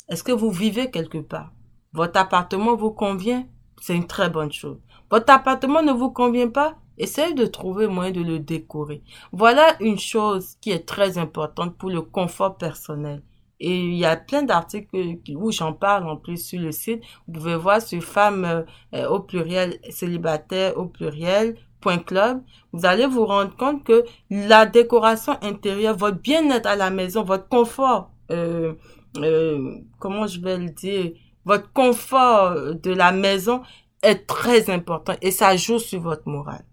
est-ce 0.08 0.24
que 0.24 0.32
vous 0.32 0.50
vivez 0.50 0.90
quelque 0.90 1.18
part? 1.18 1.52
Votre 1.92 2.18
appartement 2.18 2.74
vous 2.74 2.92
convient? 2.92 3.46
C'est 3.80 3.94
une 3.94 4.06
très 4.06 4.30
bonne 4.30 4.52
chose. 4.52 4.78
Votre 5.10 5.32
appartement 5.32 5.82
ne 5.82 5.92
vous 5.92 6.10
convient 6.10 6.48
pas? 6.48 6.76
Essayez 6.96 7.34
de 7.34 7.46
trouver 7.46 7.86
moyen 7.88 8.12
de 8.12 8.22
le 8.22 8.38
décorer. 8.38 9.02
Voilà 9.32 9.76
une 9.80 9.98
chose 9.98 10.56
qui 10.60 10.70
est 10.70 10.86
très 10.86 11.18
importante 11.18 11.76
pour 11.76 11.90
le 11.90 12.00
confort 12.00 12.56
personnel. 12.56 13.22
Et 13.64 13.76
il 13.76 13.94
y 13.94 14.04
a 14.04 14.16
plein 14.16 14.42
d'articles 14.42 15.20
où 15.36 15.52
j'en 15.52 15.72
parle 15.72 16.08
en 16.08 16.16
plus 16.16 16.44
sur 16.44 16.60
le 16.60 16.72
site. 16.72 17.00
Vous 17.28 17.34
pouvez 17.34 17.54
voir 17.54 17.80
sur 17.80 18.02
femmes 18.02 18.64
euh, 18.92 19.08
au 19.08 19.20
pluriel, 19.20 19.78
célibataire 19.88 20.76
au 20.76 20.86
pluriel, 20.86 21.54
point 21.80 21.98
club. 21.98 22.42
Vous 22.72 22.84
allez 22.84 23.06
vous 23.06 23.24
rendre 23.24 23.54
compte 23.56 23.84
que 23.84 24.04
la 24.30 24.66
décoration 24.66 25.34
intérieure, 25.42 25.96
votre 25.96 26.18
bien-être 26.18 26.66
à 26.66 26.74
la 26.74 26.90
maison, 26.90 27.22
votre 27.22 27.48
confort, 27.48 28.10
euh, 28.32 28.74
euh, 29.18 29.76
comment 30.00 30.26
je 30.26 30.40
vais 30.40 30.58
le 30.58 30.70
dire, 30.70 31.12
votre 31.44 31.72
confort 31.72 32.74
de 32.74 32.90
la 32.90 33.12
maison 33.12 33.62
est 34.02 34.26
très 34.26 34.70
important 34.70 35.14
et 35.22 35.30
ça 35.30 35.56
joue 35.56 35.78
sur 35.78 36.00
votre 36.00 36.28
morale. 36.28 36.64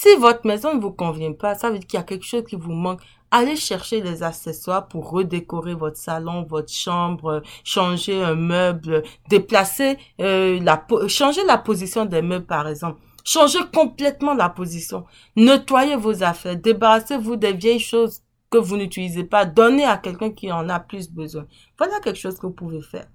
Si 0.00 0.14
votre 0.14 0.46
maison 0.46 0.76
ne 0.76 0.80
vous 0.80 0.92
convient 0.92 1.32
pas, 1.32 1.56
ça 1.56 1.70
veut 1.70 1.80
dire 1.80 1.88
qu'il 1.88 1.98
y 1.98 2.00
a 2.00 2.04
quelque 2.04 2.24
chose 2.24 2.44
qui 2.48 2.54
vous 2.54 2.70
manque 2.70 3.00
Allez 3.32 3.56
chercher 3.56 4.00
les 4.00 4.22
accessoires 4.22 4.86
pour 4.86 5.10
redécorer 5.10 5.74
votre 5.74 5.96
salon, 5.96 6.44
votre 6.44 6.72
chambre, 6.72 7.42
changer 7.64 8.22
un 8.22 8.36
meuble, 8.36 9.02
déplacer 9.28 9.98
euh, 10.20 10.60
la 10.60 10.86
changer 11.08 11.42
la 11.44 11.58
position 11.58 12.04
des 12.04 12.22
meubles 12.22 12.46
par 12.46 12.68
exemple. 12.68 13.00
Changez 13.24 13.58
complètement 13.74 14.34
la 14.34 14.48
position. 14.48 15.04
Nettoyez 15.34 15.96
vos 15.96 16.22
affaires. 16.22 16.56
Débarrassez-vous 16.56 17.34
des 17.34 17.52
vieilles 17.52 17.80
choses 17.80 18.22
que 18.50 18.58
vous 18.58 18.76
n'utilisez 18.76 19.24
pas. 19.24 19.46
Donnez 19.46 19.84
à 19.84 19.96
quelqu'un 19.96 20.30
qui 20.30 20.52
en 20.52 20.68
a 20.68 20.78
plus 20.78 21.10
besoin. 21.10 21.44
Voilà 21.76 21.98
quelque 21.98 22.20
chose 22.20 22.38
que 22.38 22.46
vous 22.46 22.52
pouvez 22.52 22.82
faire. 22.82 23.08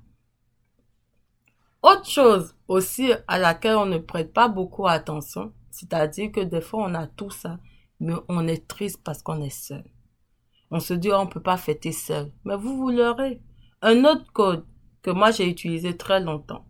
Autre 1.82 2.10
chose 2.10 2.54
aussi 2.68 3.14
à 3.30 3.40
laquelle 3.40 3.78
on 3.78 3.86
ne 3.86 4.00
prête 4.00 4.34
pas 4.34 4.50
beaucoup 4.50 4.86
attention, 4.86 5.54
c'est-à-dire 5.74 6.32
que 6.32 6.42
des 6.42 6.62
fois 6.62 6.86
on 6.88 6.94
a 6.94 7.08
tout 7.08 7.32
ça, 7.32 7.60
mais 8.00 8.14
on 8.30 8.48
est 8.48 8.68
triste 8.68 9.02
parce 9.04 9.24
qu'on 9.24 9.42
est 9.42 9.50
seul. 9.50 9.84
On 10.70 10.80
se 10.80 10.94
dit, 10.94 11.12
on 11.12 11.26
ne 11.26 11.30
peut 11.30 11.42
pas 11.42 11.58
fêter 11.58 11.92
seul. 11.92 12.32
Mais 12.46 12.56
vous, 12.56 12.78
vous 12.78 12.90
l'aurez. 12.90 13.42
Un 13.82 14.06
autre 14.06 14.32
code 14.34 14.66
que 15.02 15.10
moi 15.10 15.32
j'ai 15.32 15.50
utilisé 15.50 15.98
très 15.98 16.20
longtemps. 16.20 16.66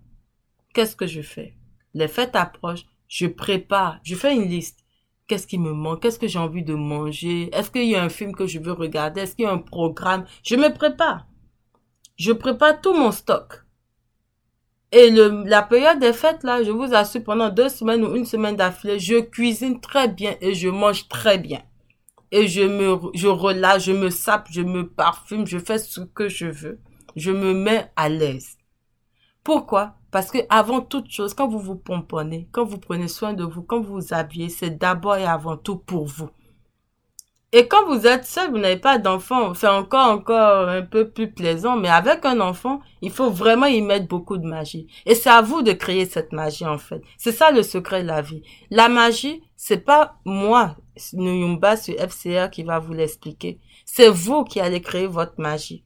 Qu'est-ce 0.73 0.95
que 0.95 1.05
je 1.05 1.21
fais? 1.21 1.57
Les 1.93 2.07
fêtes 2.07 2.35
approchent, 2.35 2.85
je 3.07 3.27
prépare, 3.27 3.99
je 4.03 4.15
fais 4.15 4.33
une 4.33 4.49
liste. 4.49 4.79
Qu'est-ce 5.27 5.47
qui 5.47 5.57
me 5.57 5.73
manque? 5.73 6.01
Qu'est-ce 6.01 6.19
que 6.19 6.27
j'ai 6.27 6.39
envie 6.39 6.63
de 6.63 6.73
manger? 6.73 7.53
Est-ce 7.53 7.71
qu'il 7.71 7.89
y 7.89 7.95
a 7.95 8.03
un 8.03 8.09
film 8.09 8.33
que 8.33 8.47
je 8.47 8.59
veux 8.59 8.71
regarder? 8.71 9.21
Est-ce 9.21 9.35
qu'il 9.35 9.45
y 9.45 9.47
a 9.47 9.51
un 9.51 9.57
programme? 9.57 10.25
Je 10.43 10.55
me 10.55 10.73
prépare. 10.73 11.27
Je 12.15 12.31
prépare 12.31 12.79
tout 12.81 12.93
mon 12.93 13.11
stock. 13.11 13.62
Et 14.95 15.09
le, 15.09 15.43
la 15.45 15.63
période 15.63 15.97
des 15.97 16.13
fêtes, 16.13 16.43
là, 16.43 16.61
je 16.61 16.69
vous 16.69 16.93
assure, 16.93 17.23
pendant 17.23 17.49
deux 17.49 17.67
semaines 17.67 18.05
ou 18.05 18.15
une 18.15 18.25
semaine 18.25 18.55
d'affilée, 18.55 18.99
je 18.99 19.21
cuisine 19.21 19.81
très 19.81 20.07
bien 20.07 20.35
et 20.39 20.53
je 20.53 20.69
mange 20.69 21.09
très 21.09 21.39
bien. 21.39 21.63
Et 22.31 22.47
je 22.47 22.61
me, 22.61 22.99
je 23.15 23.27
relâche, 23.27 23.85
je 23.85 23.91
me 23.91 24.11
sape, 24.11 24.49
je 24.51 24.61
me 24.61 24.87
parfume, 24.87 25.47
je 25.47 25.57
fais 25.57 25.79
ce 25.79 26.01
que 26.01 26.29
je 26.29 26.45
veux. 26.45 26.79
Je 27.15 27.31
me 27.31 27.55
mets 27.55 27.91
à 27.95 28.07
l'aise. 28.07 28.57
Pourquoi? 29.43 29.95
Parce 30.11 30.29
que 30.29 30.37
avant 30.47 30.81
toute 30.81 31.09
chose, 31.09 31.33
quand 31.33 31.47
vous 31.47 31.57
vous 31.59 31.75
pomponnez, 31.75 32.47
quand 32.51 32.63
vous 32.63 32.77
prenez 32.77 33.07
soin 33.07 33.33
de 33.33 33.43
vous, 33.43 33.63
quand 33.63 33.81
vous 33.81 33.95
vous 33.95 34.13
habillez, 34.13 34.49
c'est 34.49 34.77
d'abord 34.77 35.15
et 35.15 35.25
avant 35.25 35.57
tout 35.57 35.77
pour 35.77 36.05
vous. 36.05 36.29
Et 37.55 37.67
quand 37.67 37.85
vous 37.85 38.07
êtes 38.07 38.25
seul, 38.25 38.49
vous 38.49 38.57
n'avez 38.57 38.77
pas 38.77 38.97
d'enfant, 38.97 39.53
c'est 39.53 39.67
encore 39.67 40.09
encore 40.09 40.67
un 40.67 40.81
peu 40.81 41.11
plus 41.11 41.31
plaisant, 41.31 41.77
mais 41.77 41.87
avec 41.87 42.25
un 42.25 42.39
enfant, 42.39 42.79
il 43.03 43.11
faut 43.11 43.29
vraiment 43.29 43.67
y 43.67 43.79
mettre 43.79 44.07
beaucoup 44.07 44.39
de 44.39 44.47
magie. 44.47 44.87
Et 45.05 45.13
c'est 45.13 45.29
à 45.29 45.43
vous 45.43 45.61
de 45.61 45.71
créer 45.71 46.07
cette 46.07 46.33
magie 46.33 46.65
en 46.65 46.79
fait. 46.79 47.03
C'est 47.19 47.31
ça 47.31 47.51
le 47.51 47.61
secret 47.61 48.01
de 48.01 48.07
la 48.07 48.23
vie. 48.23 48.41
La 48.71 48.89
magie, 48.89 49.43
c'est 49.55 49.85
pas 49.85 50.15
moi, 50.25 50.77
Nuyumba 51.13 51.77
sur 51.77 51.93
FCR 51.93 52.49
qui 52.51 52.63
va 52.63 52.79
vous 52.79 52.93
l'expliquer. 52.93 53.59
C'est 53.85 54.09
vous 54.09 54.43
qui 54.45 54.59
allez 54.59 54.81
créer 54.81 55.05
votre 55.05 55.35
magie 55.37 55.83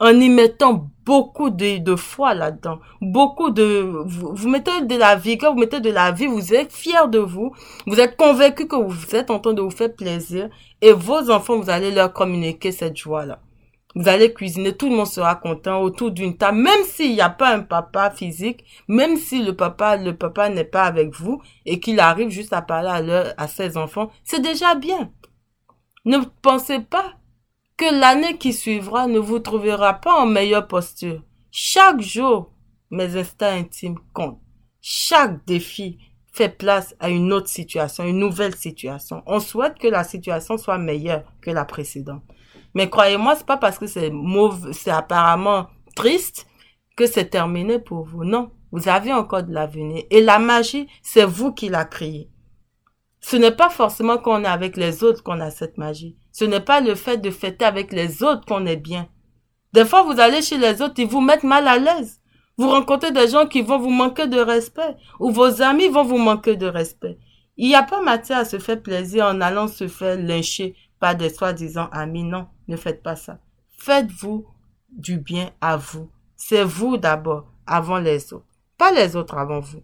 en 0.00 0.20
y 0.20 0.28
mettant 0.28 0.90
beaucoup 1.04 1.50
de, 1.50 1.78
de 1.78 1.96
foi 1.96 2.34
là-dedans, 2.34 2.80
beaucoup 3.00 3.50
de, 3.50 3.80
vous, 4.04 4.48
mettez 4.48 4.82
de 4.82 4.96
la 4.96 5.16
quand 5.16 5.54
vous 5.54 5.58
mettez 5.58 5.80
de 5.80 5.90
la 5.90 6.12
vie, 6.12 6.26
vous 6.26 6.54
êtes 6.54 6.72
fier 6.72 7.08
de 7.08 7.18
vous, 7.18 7.52
vous 7.86 7.98
êtes 7.98 8.16
convaincu 8.16 8.68
que 8.68 8.76
vous 8.76 9.16
êtes 9.16 9.30
en 9.30 9.40
train 9.40 9.54
de 9.54 9.62
vous 9.62 9.70
faire 9.70 9.94
plaisir, 9.94 10.50
et 10.82 10.92
vos 10.92 11.30
enfants, 11.30 11.58
vous 11.58 11.70
allez 11.70 11.90
leur 11.90 12.12
communiquer 12.12 12.72
cette 12.72 12.96
joie-là. 12.96 13.40
Vous 13.94 14.06
allez 14.06 14.32
cuisiner, 14.32 14.76
tout 14.76 14.88
le 14.90 14.94
monde 14.94 15.06
sera 15.06 15.34
content 15.34 15.80
autour 15.80 16.10
d'une 16.10 16.36
table, 16.36 16.58
même 16.58 16.84
s'il 16.84 17.14
n'y 17.14 17.20
a 17.20 17.30
pas 17.30 17.54
un 17.54 17.60
papa 17.60 18.10
physique, 18.10 18.64
même 18.86 19.16
si 19.16 19.42
le 19.42 19.56
papa, 19.56 19.96
le 19.96 20.14
papa 20.14 20.50
n'est 20.50 20.64
pas 20.64 20.82
avec 20.82 21.12
vous 21.14 21.40
et 21.64 21.80
qu'il 21.80 21.98
arrive 21.98 22.28
juste 22.28 22.52
à 22.52 22.62
parler 22.62 22.90
à, 22.90 23.00
leur, 23.00 23.34
à 23.38 23.48
ses 23.48 23.76
enfants, 23.76 24.10
c'est 24.22 24.42
déjà 24.42 24.74
bien. 24.74 25.10
Ne 26.04 26.18
pensez 26.42 26.80
pas 26.80 27.14
que 27.78 27.98
l'année 27.98 28.36
qui 28.36 28.52
suivra 28.52 29.06
ne 29.06 29.20
vous 29.20 29.38
trouvera 29.38 29.94
pas 29.94 30.20
en 30.20 30.26
meilleure 30.26 30.66
posture. 30.66 31.22
Chaque 31.52 32.00
jour, 32.00 32.52
mes 32.90 33.16
instincts 33.16 33.54
intimes 33.54 33.98
comptent. 34.12 34.42
Chaque 34.80 35.46
défi 35.46 35.98
fait 36.32 36.48
place 36.48 36.94
à 36.98 37.08
une 37.08 37.32
autre 37.32 37.48
situation, 37.48 38.04
une 38.04 38.18
nouvelle 38.18 38.56
situation. 38.56 39.22
On 39.26 39.38
souhaite 39.38 39.78
que 39.78 39.86
la 39.86 40.02
situation 40.02 40.58
soit 40.58 40.76
meilleure 40.76 41.22
que 41.40 41.52
la 41.52 41.64
précédente. 41.64 42.22
Mais 42.74 42.90
croyez-moi, 42.90 43.36
c'est 43.36 43.46
pas 43.46 43.56
parce 43.56 43.78
que 43.78 43.86
c'est 43.86 44.10
mauvais, 44.10 44.72
c'est 44.72 44.90
apparemment 44.90 45.68
triste 45.94 46.46
que 46.96 47.06
c'est 47.06 47.30
terminé 47.30 47.78
pour 47.78 48.04
vous. 48.04 48.24
Non. 48.24 48.50
Vous 48.72 48.88
avez 48.88 49.12
encore 49.14 49.44
de 49.44 49.52
l'avenir. 49.52 50.02
Et 50.10 50.20
la 50.20 50.38
magie, 50.38 50.88
c'est 51.00 51.24
vous 51.24 51.52
qui 51.54 51.68
la 51.68 51.84
créée. 51.84 52.28
Ce 53.20 53.36
n'est 53.36 53.54
pas 53.54 53.70
forcément 53.70 54.18
qu'on 54.18 54.44
est 54.44 54.48
avec 54.48 54.76
les 54.76 55.04
autres 55.04 55.22
qu'on 55.22 55.40
a 55.40 55.50
cette 55.50 55.78
magie. 55.78 56.17
Ce 56.32 56.44
n'est 56.44 56.60
pas 56.60 56.80
le 56.80 56.94
fait 56.94 57.18
de 57.18 57.30
fêter 57.30 57.64
avec 57.64 57.92
les 57.92 58.22
autres 58.22 58.44
qu'on 58.44 58.66
est 58.66 58.76
bien. 58.76 59.08
Des 59.72 59.84
fois, 59.84 60.02
vous 60.02 60.20
allez 60.20 60.42
chez 60.42 60.58
les 60.58 60.80
autres, 60.82 60.94
ils 60.98 61.06
vous 61.06 61.20
mettent 61.20 61.44
mal 61.44 61.68
à 61.68 61.78
l'aise. 61.78 62.20
Vous 62.56 62.70
rencontrez 62.70 63.12
des 63.12 63.28
gens 63.28 63.46
qui 63.46 63.62
vont 63.62 63.78
vous 63.78 63.90
manquer 63.90 64.26
de 64.26 64.40
respect, 64.40 64.96
ou 65.20 65.30
vos 65.30 65.62
amis 65.62 65.88
vont 65.88 66.04
vous 66.04 66.18
manquer 66.18 66.56
de 66.56 66.66
respect. 66.66 67.18
Il 67.56 67.68
n'y 67.68 67.74
a 67.74 67.82
pas 67.82 68.00
matière 68.00 68.38
à 68.38 68.44
se 68.44 68.58
faire 68.58 68.80
plaisir 68.80 69.26
en 69.26 69.40
allant 69.40 69.68
se 69.68 69.88
faire 69.88 70.16
lyncher 70.16 70.74
par 71.00 71.14
des 71.16 71.30
soi-disant 71.30 71.88
amis. 71.92 72.24
Non, 72.24 72.46
ne 72.66 72.76
faites 72.76 73.02
pas 73.02 73.16
ça. 73.16 73.38
Faites-vous 73.78 74.46
du 74.90 75.18
bien 75.18 75.50
à 75.60 75.76
vous. 75.76 76.10
C'est 76.36 76.64
vous 76.64 76.96
d'abord, 76.96 77.46
avant 77.66 77.98
les 77.98 78.32
autres. 78.32 78.46
Pas 78.76 78.92
les 78.92 79.16
autres 79.16 79.36
avant 79.36 79.60
vous. 79.60 79.82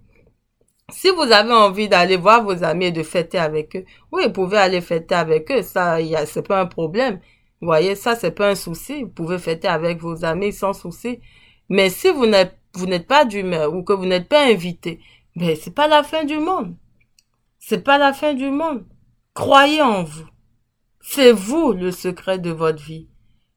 Si 0.92 1.08
vous 1.08 1.22
avez 1.22 1.52
envie 1.52 1.88
d'aller 1.88 2.16
voir 2.16 2.44
vos 2.44 2.62
amis 2.62 2.86
et 2.86 2.92
de 2.92 3.02
fêter 3.02 3.38
avec 3.38 3.74
eux, 3.74 3.84
oui, 4.12 4.24
vous 4.24 4.32
pouvez 4.32 4.58
aller 4.58 4.80
fêter 4.80 5.14
avec 5.14 5.50
eux. 5.50 5.62
Ça, 5.62 5.98
c'est 6.26 6.46
pas 6.46 6.60
un 6.60 6.66
problème. 6.66 7.20
Vous 7.60 7.66
voyez, 7.66 7.94
ça, 7.94 8.14
c'est 8.16 8.32
pas 8.32 8.50
un 8.50 8.54
souci. 8.54 9.02
Vous 9.02 9.08
pouvez 9.08 9.38
fêter 9.38 9.68
avec 9.68 9.98
vos 10.00 10.24
amis 10.24 10.52
sans 10.52 10.74
souci. 10.74 11.20
Mais 11.70 11.88
si 11.88 12.10
vous 12.10 12.26
n'êtes, 12.26 12.58
vous 12.74 12.86
n'êtes 12.86 13.06
pas 13.06 13.24
d'humeur 13.24 13.74
ou 13.74 13.82
que 13.82 13.94
vous 13.94 14.04
n'êtes 14.04 14.28
pas 14.28 14.44
invité, 14.44 15.00
ben, 15.36 15.56
c'est 15.56 15.74
pas 15.74 15.88
la 15.88 16.02
fin 16.02 16.24
du 16.24 16.38
monde. 16.38 16.76
C'est 17.58 17.82
pas 17.82 17.96
la 17.96 18.12
fin 18.12 18.34
du 18.34 18.50
monde. 18.50 18.84
Croyez 19.32 19.80
en 19.80 20.04
vous. 20.04 20.28
C'est 21.00 21.32
vous 21.32 21.72
le 21.72 21.92
secret 21.92 22.38
de 22.38 22.50
votre 22.50 22.82
vie. 22.82 23.08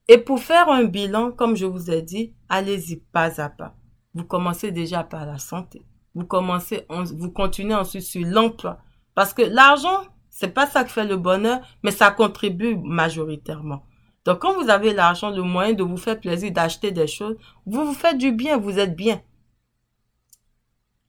Et 0.08 0.16
pour 0.16 0.40
faire 0.40 0.70
un 0.70 0.84
bilan, 0.84 1.32
comme 1.32 1.56
je 1.56 1.66
vous 1.66 1.90
ai 1.90 2.00
dit, 2.00 2.34
allez-y 2.48 2.96
pas 2.96 3.40
à 3.40 3.50
pas. 3.50 3.74
Vous 4.14 4.24
commencez 4.24 4.72
déjà 4.72 5.04
par 5.04 5.26
la 5.26 5.38
santé 5.38 5.82
vous 6.18 6.24
commencez, 6.26 6.84
vous 6.88 7.30
continuez 7.30 7.76
ensuite 7.76 8.02
sur 8.02 8.26
l'emploi. 8.26 8.78
Parce 9.14 9.32
que 9.32 9.42
l'argent, 9.42 10.02
c'est 10.30 10.52
pas 10.52 10.66
ça 10.66 10.82
qui 10.82 10.90
fait 10.90 11.04
le 11.04 11.16
bonheur, 11.16 11.60
mais 11.84 11.92
ça 11.92 12.10
contribue 12.10 12.76
majoritairement. 12.76 13.84
Donc, 14.24 14.40
quand 14.40 14.60
vous 14.60 14.68
avez 14.68 14.92
l'argent, 14.92 15.30
le 15.30 15.42
moyen 15.42 15.74
de 15.74 15.84
vous 15.84 15.96
faire 15.96 16.18
plaisir, 16.18 16.50
d'acheter 16.50 16.90
des 16.90 17.06
choses, 17.06 17.36
vous 17.66 17.84
vous 17.84 17.94
faites 17.94 18.18
du 18.18 18.32
bien, 18.32 18.56
vous 18.56 18.80
êtes 18.80 18.96
bien. 18.96 19.20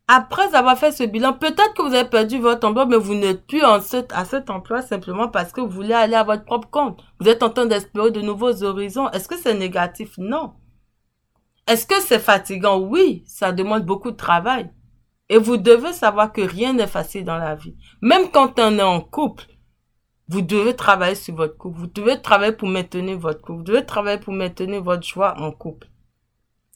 Après 0.07 0.53
avoir 0.53 0.77
fait 0.77 0.91
ce 0.91 1.03
bilan, 1.03 1.33
peut-être 1.33 1.73
que 1.73 1.81
vous 1.81 1.95
avez 1.95 2.07
perdu 2.07 2.37
votre 2.37 2.67
emploi, 2.67 2.85
mais 2.85 2.97
vous 2.97 3.15
n'êtes 3.15 3.47
plus 3.47 3.63
en 3.63 3.79
à 4.11 4.25
cet 4.25 4.49
emploi 4.51 4.83
simplement 4.83 5.27
parce 5.27 5.51
que 5.51 5.61
vous 5.61 5.69
voulez 5.69 5.93
aller 5.93 6.15
à 6.15 6.23
votre 6.23 6.45
propre 6.45 6.69
compte. 6.69 7.03
Vous 7.19 7.27
êtes 7.27 7.41
en 7.41 7.49
train 7.49 7.65
d'espérer 7.65 8.11
de 8.11 8.21
nouveaux 8.21 8.63
horizons. 8.63 9.09
Est-ce 9.09 9.27
que 9.27 9.37
c'est 9.37 9.55
négatif? 9.55 10.19
Non. 10.19 10.53
Est-ce 11.67 11.85
que 11.85 11.99
c'est 11.99 12.19
fatigant? 12.19 12.79
Oui, 12.79 13.23
ça 13.27 13.51
demande 13.51 13.85
beaucoup 13.85 14.11
de 14.11 14.15
travail. 14.15 14.71
Et 15.29 15.37
vous 15.37 15.57
devez 15.57 15.93
savoir 15.93 16.33
que 16.33 16.41
rien 16.41 16.73
n'est 16.73 16.87
facile 16.87 17.23
dans 17.23 17.37
la 17.37 17.55
vie. 17.55 17.75
Même 18.01 18.31
quand 18.31 18.59
on 18.59 18.79
est 18.79 18.83
en 18.83 18.99
couple, 18.99 19.45
vous 20.27 20.41
devez 20.41 20.75
travailler 20.75 21.15
sur 21.15 21.35
votre 21.35 21.57
couple. 21.57 21.79
Vous 21.79 21.87
devez 21.87 22.21
travailler 22.21 22.51
pour 22.53 22.67
maintenir 22.67 23.17
votre 23.17 23.41
couple. 23.41 23.59
Vous 23.59 23.63
devez 23.63 23.85
travailler 23.85 24.19
pour 24.19 24.33
maintenir 24.33 24.81
votre 24.83 25.07
joie 25.07 25.39
en 25.39 25.51
couple. 25.51 25.87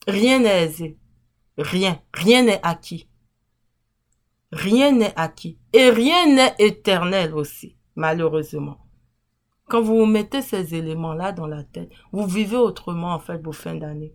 Rien 0.07 0.39
n'est 0.39 0.65
aisé. 0.65 0.97
Rien. 1.57 1.99
Rien 2.13 2.43
n'est 2.43 2.59
acquis. 2.63 3.07
Rien 4.51 4.91
n'est 4.91 5.13
acquis. 5.15 5.57
Et 5.71 5.89
rien 5.89 6.27
n'est 6.27 6.55
éternel 6.59 7.33
aussi, 7.33 7.75
malheureusement. 7.95 8.79
Quand 9.67 9.81
vous 9.81 9.97
vous 9.97 10.05
mettez 10.05 10.41
ces 10.41 10.75
éléments-là 10.75 11.31
dans 11.31 11.47
la 11.47 11.63
tête, 11.63 11.89
vous 12.11 12.27
vivez 12.27 12.57
autrement, 12.57 13.13
en 13.13 13.19
fait, 13.19 13.37
vos 13.37 13.51
fins 13.51 13.75
d'année. 13.75 14.13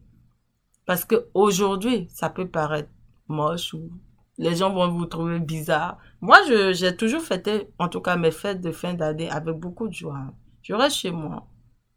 Parce 0.84 1.04
que 1.04 1.28
aujourd'hui, 1.34 2.06
ça 2.10 2.28
peut 2.30 2.48
paraître 2.48 2.90
moche 3.28 3.74
ou 3.74 3.90
les 4.38 4.54
gens 4.54 4.70
vont 4.72 4.88
vous 4.88 5.06
trouver 5.06 5.40
bizarre. 5.40 5.98
Moi, 6.20 6.38
j'ai 6.72 6.96
toujours 6.96 7.22
fêté, 7.22 7.68
en 7.78 7.88
tout 7.88 8.00
cas 8.00 8.16
mes 8.16 8.30
fêtes 8.30 8.60
de 8.60 8.70
fin 8.70 8.94
d'année 8.94 9.28
avec 9.28 9.56
beaucoup 9.56 9.88
de 9.88 9.92
joie. 9.92 10.32
Je 10.62 10.74
reste 10.74 10.96
chez 10.96 11.10
moi. 11.10 11.46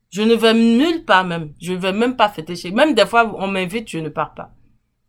Je 0.09 0.23
ne 0.23 0.33
vais 0.33 0.53
nulle 0.53 1.05
part 1.05 1.23
même. 1.23 1.53
Je 1.61 1.71
ne 1.73 1.77
vais 1.77 1.93
même 1.93 2.17
pas 2.17 2.29
fêter 2.29 2.55
chez 2.55 2.71
Même 2.71 2.93
des 2.95 3.05
fois, 3.05 3.31
on 3.37 3.47
m'invite, 3.47 3.89
je 3.89 3.99
ne 3.99 4.09
pars 4.09 4.33
pas. 4.33 4.51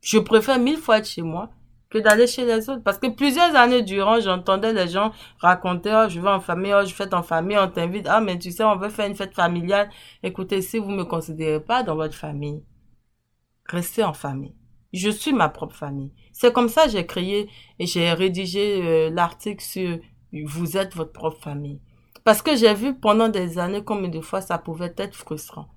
Je 0.00 0.18
préfère 0.18 0.58
mille 0.58 0.76
fois 0.76 0.98
être 0.98 1.08
chez 1.08 1.22
moi 1.22 1.50
que 1.90 1.98
d'aller 1.98 2.26
chez 2.26 2.44
les 2.44 2.68
autres. 2.70 2.82
Parce 2.82 2.98
que 2.98 3.08
plusieurs 3.08 3.54
années 3.56 3.82
durant, 3.82 4.20
j'entendais 4.20 4.72
les 4.72 4.88
gens 4.88 5.12
raconter, 5.38 5.92
oh, 5.94 6.08
je 6.08 6.20
vais 6.20 6.28
en 6.28 6.40
famille, 6.40 6.74
oh, 6.74 6.84
je 6.86 6.94
fête 6.94 7.14
en 7.14 7.22
famille, 7.22 7.58
on 7.58 7.68
t'invite. 7.68 8.06
Ah, 8.08 8.20
mais 8.20 8.38
tu 8.38 8.52
sais, 8.52 8.64
on 8.64 8.76
veut 8.76 8.88
faire 8.90 9.06
une 9.06 9.16
fête 9.16 9.34
familiale. 9.34 9.90
Écoutez, 10.22 10.62
si 10.62 10.78
vous 10.78 10.90
me 10.90 11.04
considérez 11.04 11.60
pas 11.60 11.82
dans 11.82 11.96
votre 11.96 12.14
famille, 12.14 12.62
restez 13.68 14.04
en 14.04 14.12
famille. 14.12 14.54
Je 14.92 15.10
suis 15.10 15.32
ma 15.32 15.48
propre 15.48 15.74
famille. 15.74 16.12
C'est 16.32 16.52
comme 16.52 16.68
ça 16.68 16.84
que 16.84 16.90
j'ai 16.90 17.06
créé 17.06 17.48
et 17.78 17.86
j'ai 17.86 18.12
rédigé 18.12 18.82
euh, 18.82 19.10
l'article 19.10 19.64
sur 19.64 19.98
vous 20.44 20.76
êtes 20.76 20.94
votre 20.94 21.12
propre 21.12 21.40
famille. 21.40 21.80
Parce 22.24 22.42
que 22.42 22.56
j'ai 22.56 22.74
vu 22.74 22.94
pendant 22.94 23.28
des 23.28 23.58
années 23.58 23.84
combien 23.84 24.08
de 24.08 24.20
fois 24.20 24.40
ça 24.40 24.58
pouvait 24.58 24.94
être 24.96 25.14
frustrant. 25.14 25.68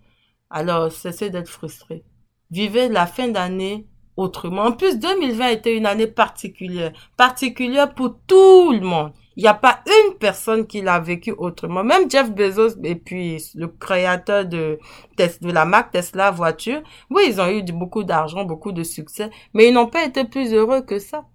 Alors, 0.50 0.92
cessez 0.92 1.30
d'être 1.30 1.50
frustré. 1.50 2.04
Vivez 2.52 2.88
la 2.88 3.08
fin 3.08 3.28
d'année 3.28 3.88
autrement. 4.16 4.64
En 4.64 4.72
plus, 4.72 5.00
2020 5.00 5.48
était 5.50 5.76
une 5.76 5.86
année 5.86 6.08
particulière. 6.08 6.94
Particulière 7.18 7.94
pour 7.94 8.20
tout 8.28 8.72
le 8.72 8.82
monde. 8.82 9.12
Il 9.38 9.44
n'y 9.44 9.50
a 9.50 9.54
pas 9.54 9.82
une 9.86 10.18
personne 10.18 10.66
qui 10.66 10.82
l'a 10.82 11.00
vécu 11.00 11.34
autrement. 11.38 11.84
Même 11.84 12.10
Jeff 12.10 12.32
Bezos 12.32 12.78
et 12.84 12.96
puis 12.96 13.44
le 13.56 13.68
créateur 13.68 14.46
de, 14.46 14.80
de 15.18 15.52
la 15.52 15.66
marque 15.66 15.92
Tesla 15.92 16.32
voiture, 16.32 16.82
oui, 17.10 17.24
ils 17.28 17.42
ont 17.42 17.50
eu 17.50 17.62
beaucoup 17.64 18.04
d'argent, 18.04 18.46
beaucoup 18.46 18.72
de 18.72 18.84
succès, 18.84 19.30
mais 19.54 19.68
ils 19.68 19.74
n'ont 19.74 19.88
pas 19.88 20.06
été 20.06 20.24
plus 20.24 20.54
heureux 20.54 20.82
que 20.82 21.00
ça. 21.00 21.26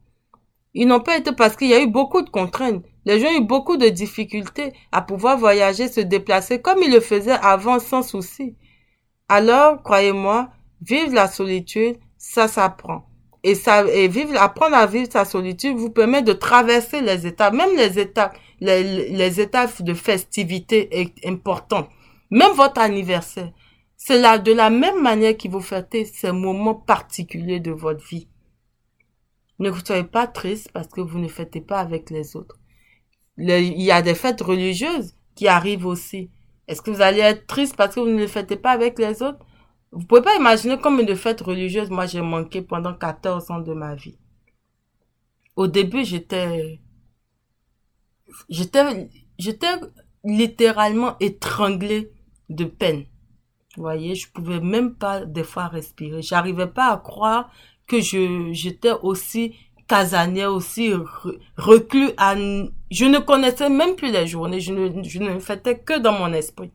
Ils 0.72 0.86
n'ont 0.86 1.00
pas 1.00 1.18
été 1.18 1.32
parce 1.32 1.56
qu'il 1.56 1.68
y 1.68 1.74
a 1.74 1.82
eu 1.82 1.88
beaucoup 1.88 2.22
de 2.22 2.30
contraintes. 2.30 2.84
Les 3.04 3.18
gens 3.18 3.28
ont 3.28 3.38
eu 3.38 3.44
beaucoup 3.44 3.76
de 3.76 3.88
difficultés 3.88 4.72
à 4.92 5.02
pouvoir 5.02 5.36
voyager, 5.36 5.88
se 5.88 6.00
déplacer 6.00 6.62
comme 6.62 6.82
ils 6.82 6.92
le 6.92 7.00
faisaient 7.00 7.38
avant 7.42 7.80
sans 7.80 8.02
souci. 8.02 8.56
Alors, 9.28 9.82
croyez-moi, 9.82 10.50
vivre 10.80 11.14
la 11.14 11.28
solitude, 11.28 11.98
ça 12.18 12.48
s'apprend. 12.48 13.09
Et 13.42 13.54
ça, 13.54 13.86
et 13.86 14.08
vivre, 14.08 14.36
apprendre 14.36 14.76
à 14.76 14.86
vivre 14.86 15.08
sa 15.10 15.24
solitude 15.24 15.76
vous 15.76 15.90
permet 15.90 16.22
de 16.22 16.34
traverser 16.34 17.00
les 17.00 17.26
étapes, 17.26 17.54
même 17.54 17.74
les 17.76 17.98
étapes, 17.98 18.36
les, 18.60 19.08
les 19.08 19.40
étapes 19.40 19.82
de 19.82 19.94
festivité 19.94 21.12
importantes. 21.24 21.88
Même 22.30 22.52
votre 22.52 22.80
anniversaire. 22.80 23.50
C'est 23.96 24.18
là, 24.18 24.38
de 24.38 24.52
la 24.52 24.70
même 24.70 25.02
manière 25.02 25.36
qu'il 25.36 25.50
vous 25.50 25.60
fêtez 25.60 26.04
ces 26.04 26.32
moments 26.32 26.74
particuliers 26.74 27.60
de 27.60 27.70
votre 27.70 28.04
vie. 28.06 28.28
Ne 29.58 29.70
soyez 29.84 30.04
pas 30.04 30.26
triste 30.26 30.70
parce 30.72 30.88
que 30.88 31.02
vous 31.02 31.18
ne 31.18 31.28
fêtez 31.28 31.60
pas 31.60 31.80
avec 31.80 32.08
les 32.10 32.34
autres. 32.34 32.58
il 33.36 33.82
y 33.82 33.90
a 33.90 34.00
des 34.00 34.14
fêtes 34.14 34.40
religieuses 34.40 35.14
qui 35.34 35.48
arrivent 35.48 35.86
aussi. 35.86 36.30
Est-ce 36.66 36.80
que 36.82 36.90
vous 36.90 37.02
allez 37.02 37.20
être 37.20 37.46
triste 37.46 37.76
parce 37.76 37.94
que 37.94 38.00
vous 38.00 38.06
ne 38.06 38.26
fêtez 38.26 38.56
pas 38.56 38.70
avec 38.70 38.98
les 38.98 39.22
autres? 39.22 39.44
Vous 39.92 40.06
pouvez 40.06 40.22
pas 40.22 40.36
imaginer 40.36 40.78
combien 40.78 41.04
de 41.04 41.14
fêtes 41.14 41.40
religieuses 41.40 41.90
moi 41.90 42.06
j'ai 42.06 42.20
manqué 42.20 42.62
pendant 42.62 42.94
14 42.94 43.50
ans 43.50 43.60
de 43.60 43.72
ma 43.72 43.94
vie. 43.94 44.18
Au 45.56 45.66
début, 45.66 46.04
j'étais, 46.04 46.80
j'étais, 48.48 49.08
j'étais 49.38 49.74
littéralement 50.24 51.16
étranglée 51.18 52.12
de 52.48 52.64
peine. 52.64 53.04
Vous 53.76 53.82
voyez, 53.82 54.14
je 54.14 54.30
pouvais 54.30 54.60
même 54.60 54.94
pas 54.94 55.24
des 55.24 55.44
fois 55.44 55.68
respirer. 55.68 56.22
J'arrivais 56.22 56.66
pas 56.66 56.92
à 56.92 56.96
croire 56.98 57.50
que 57.86 58.00
je, 58.00 58.50
j'étais 58.52 58.92
aussi 59.02 59.54
casanière, 59.88 60.52
aussi 60.52 60.92
reclus 61.56 62.10
à, 62.16 62.36
je 62.36 63.04
ne 63.04 63.18
connaissais 63.18 63.68
même 63.68 63.96
plus 63.96 64.12
les 64.12 64.26
journées. 64.26 64.60
Je 64.60 64.72
ne, 64.72 65.02
je 65.02 65.18
ne 65.18 65.38
fêtais 65.40 65.78
que 65.78 65.98
dans 65.98 66.12
mon 66.12 66.32
esprit. 66.32 66.70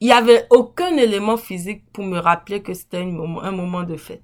Il 0.00 0.06
n'y 0.06 0.12
avait 0.12 0.46
aucun 0.50 0.96
élément 0.96 1.36
physique 1.36 1.90
pour 1.92 2.04
me 2.04 2.18
rappeler 2.18 2.62
que 2.62 2.72
c'était 2.74 2.98
un 2.98 3.10
moment, 3.10 3.82
de 3.82 3.96
fête. 3.96 4.22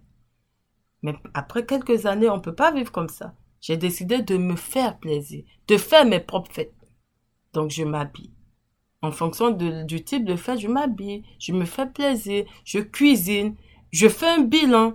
Mais 1.02 1.14
après 1.34 1.66
quelques 1.66 2.06
années, 2.06 2.30
on 2.30 2.36
ne 2.36 2.42
peut 2.42 2.54
pas 2.54 2.72
vivre 2.72 2.92
comme 2.92 3.08
ça. 3.08 3.34
J'ai 3.60 3.76
décidé 3.76 4.22
de 4.22 4.36
me 4.36 4.56
faire 4.56 4.98
plaisir, 4.98 5.44
de 5.66 5.76
faire 5.76 6.04
mes 6.04 6.20
propres 6.20 6.52
fêtes. 6.52 6.74
Donc 7.52 7.70
je 7.70 7.82
m'habille. 7.82 8.32
En 9.02 9.10
fonction 9.10 9.50
du 9.50 10.04
type 10.04 10.24
de 10.24 10.36
fête, 10.36 10.60
je 10.60 10.68
m'habille, 10.68 11.24
je 11.38 11.52
me 11.52 11.64
fais 11.64 11.86
plaisir, 11.86 12.44
je 12.64 12.78
cuisine, 12.78 13.56
je 13.90 14.08
fais 14.08 14.28
un 14.28 14.40
bilan, 14.40 14.94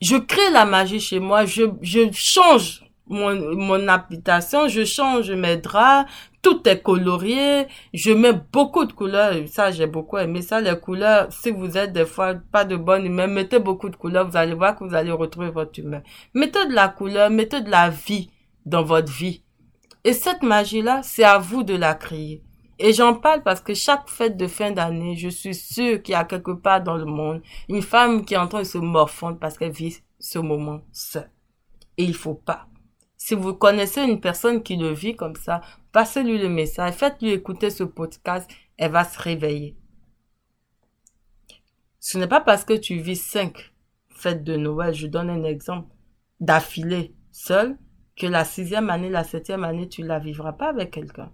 je 0.00 0.16
crée 0.16 0.50
la 0.52 0.64
magie 0.64 1.00
chez 1.00 1.20
moi, 1.20 1.44
je, 1.44 1.64
je 1.82 2.10
change 2.12 2.82
mon, 3.06 3.54
mon 3.56 3.88
habitation, 3.88 4.68
je 4.68 4.84
change 4.84 5.30
mes 5.30 5.56
draps, 5.56 6.10
tout 6.46 6.68
est 6.68 6.80
colorié, 6.80 7.66
je 7.92 8.12
mets 8.12 8.32
beaucoup 8.52 8.84
de 8.84 8.92
couleurs, 8.92 9.34
ça 9.48 9.72
j'ai 9.72 9.88
beaucoup 9.88 10.16
aimé 10.16 10.42
ça, 10.42 10.60
les 10.60 10.78
couleurs, 10.78 11.26
si 11.32 11.50
vous 11.50 11.76
êtes 11.76 11.92
des 11.92 12.04
fois 12.04 12.34
pas 12.52 12.64
de 12.64 12.76
bonne 12.76 13.04
humeur, 13.04 13.26
mettez 13.26 13.58
beaucoup 13.58 13.88
de 13.88 13.96
couleurs, 13.96 14.30
vous 14.30 14.36
allez 14.36 14.54
voir 14.54 14.76
que 14.76 14.84
vous 14.84 14.94
allez 14.94 15.10
retrouver 15.10 15.50
votre 15.50 15.76
humeur. 15.80 16.02
Mettez 16.34 16.64
de 16.66 16.72
la 16.72 16.86
couleur, 16.86 17.30
mettez 17.30 17.62
de 17.62 17.68
la 17.68 17.90
vie 17.90 18.30
dans 18.64 18.84
votre 18.84 19.10
vie. 19.10 19.42
Et 20.04 20.12
cette 20.12 20.44
magie-là, 20.44 21.00
c'est 21.02 21.24
à 21.24 21.38
vous 21.38 21.64
de 21.64 21.74
la 21.74 21.94
créer. 21.94 22.44
Et 22.78 22.92
j'en 22.92 23.14
parle 23.14 23.42
parce 23.42 23.60
que 23.60 23.74
chaque 23.74 24.08
fête 24.08 24.36
de 24.36 24.46
fin 24.46 24.70
d'année, 24.70 25.16
je 25.16 25.30
suis 25.30 25.54
sûre 25.56 26.00
qu'il 26.00 26.12
y 26.12 26.14
a 26.14 26.22
quelque 26.22 26.52
part 26.52 26.80
dans 26.80 26.96
le 26.96 27.06
monde 27.06 27.42
une 27.68 27.82
femme 27.82 28.24
qui 28.24 28.34
est 28.34 28.36
en 28.36 28.46
train 28.46 28.60
de 28.60 28.64
se 28.64 28.78
morfondre 28.78 29.40
parce 29.40 29.58
qu'elle 29.58 29.72
vit 29.72 29.96
ce 30.20 30.38
moment 30.38 30.82
seule. 30.92 31.28
Et 31.96 32.04
il 32.04 32.14
faut 32.14 32.34
pas. 32.34 32.68
Si 33.16 33.34
vous 33.34 33.54
connaissez 33.54 34.02
une 34.02 34.20
personne 34.20 34.62
qui 34.62 34.76
le 34.76 34.92
vit 34.92 35.16
comme 35.16 35.34
ça, 35.34 35.60
passez-lui 35.96 36.36
le 36.36 36.50
message, 36.50 36.92
faites-lui 36.92 37.30
écouter 37.30 37.70
ce 37.70 37.82
podcast, 37.82 38.50
elle 38.76 38.90
va 38.90 39.02
se 39.02 39.18
réveiller. 39.18 39.78
Ce 42.00 42.18
n'est 42.18 42.26
pas 42.26 42.42
parce 42.42 42.66
que 42.66 42.74
tu 42.74 42.98
vis 42.98 43.16
cinq 43.16 43.72
fêtes 44.10 44.44
de 44.44 44.56
Noël, 44.56 44.92
je 44.92 45.06
donne 45.06 45.30
un 45.30 45.42
exemple, 45.44 45.88
d'affilée, 46.38 47.14
seul, 47.32 47.78
que 48.14 48.26
la 48.26 48.44
sixième 48.44 48.90
année, 48.90 49.08
la 49.08 49.24
septième 49.24 49.64
année, 49.64 49.88
tu 49.88 50.02
la 50.02 50.18
vivras 50.18 50.52
pas 50.52 50.68
avec 50.68 50.90
quelqu'un. 50.90 51.32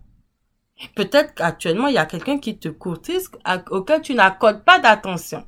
Peut-être 0.94 1.35
qu'actuellement, 1.35 1.88
il 1.88 1.94
y 1.94 1.98
a 1.98 2.07
quelqu'un 2.07 2.38
qui 2.38 2.57
te 2.57 2.68
courtise, 2.68 3.33
auquel 3.72 4.01
tu 4.01 4.14
n'accordes 4.14 4.62
pas 4.62 4.79
d'attention. 4.79 5.44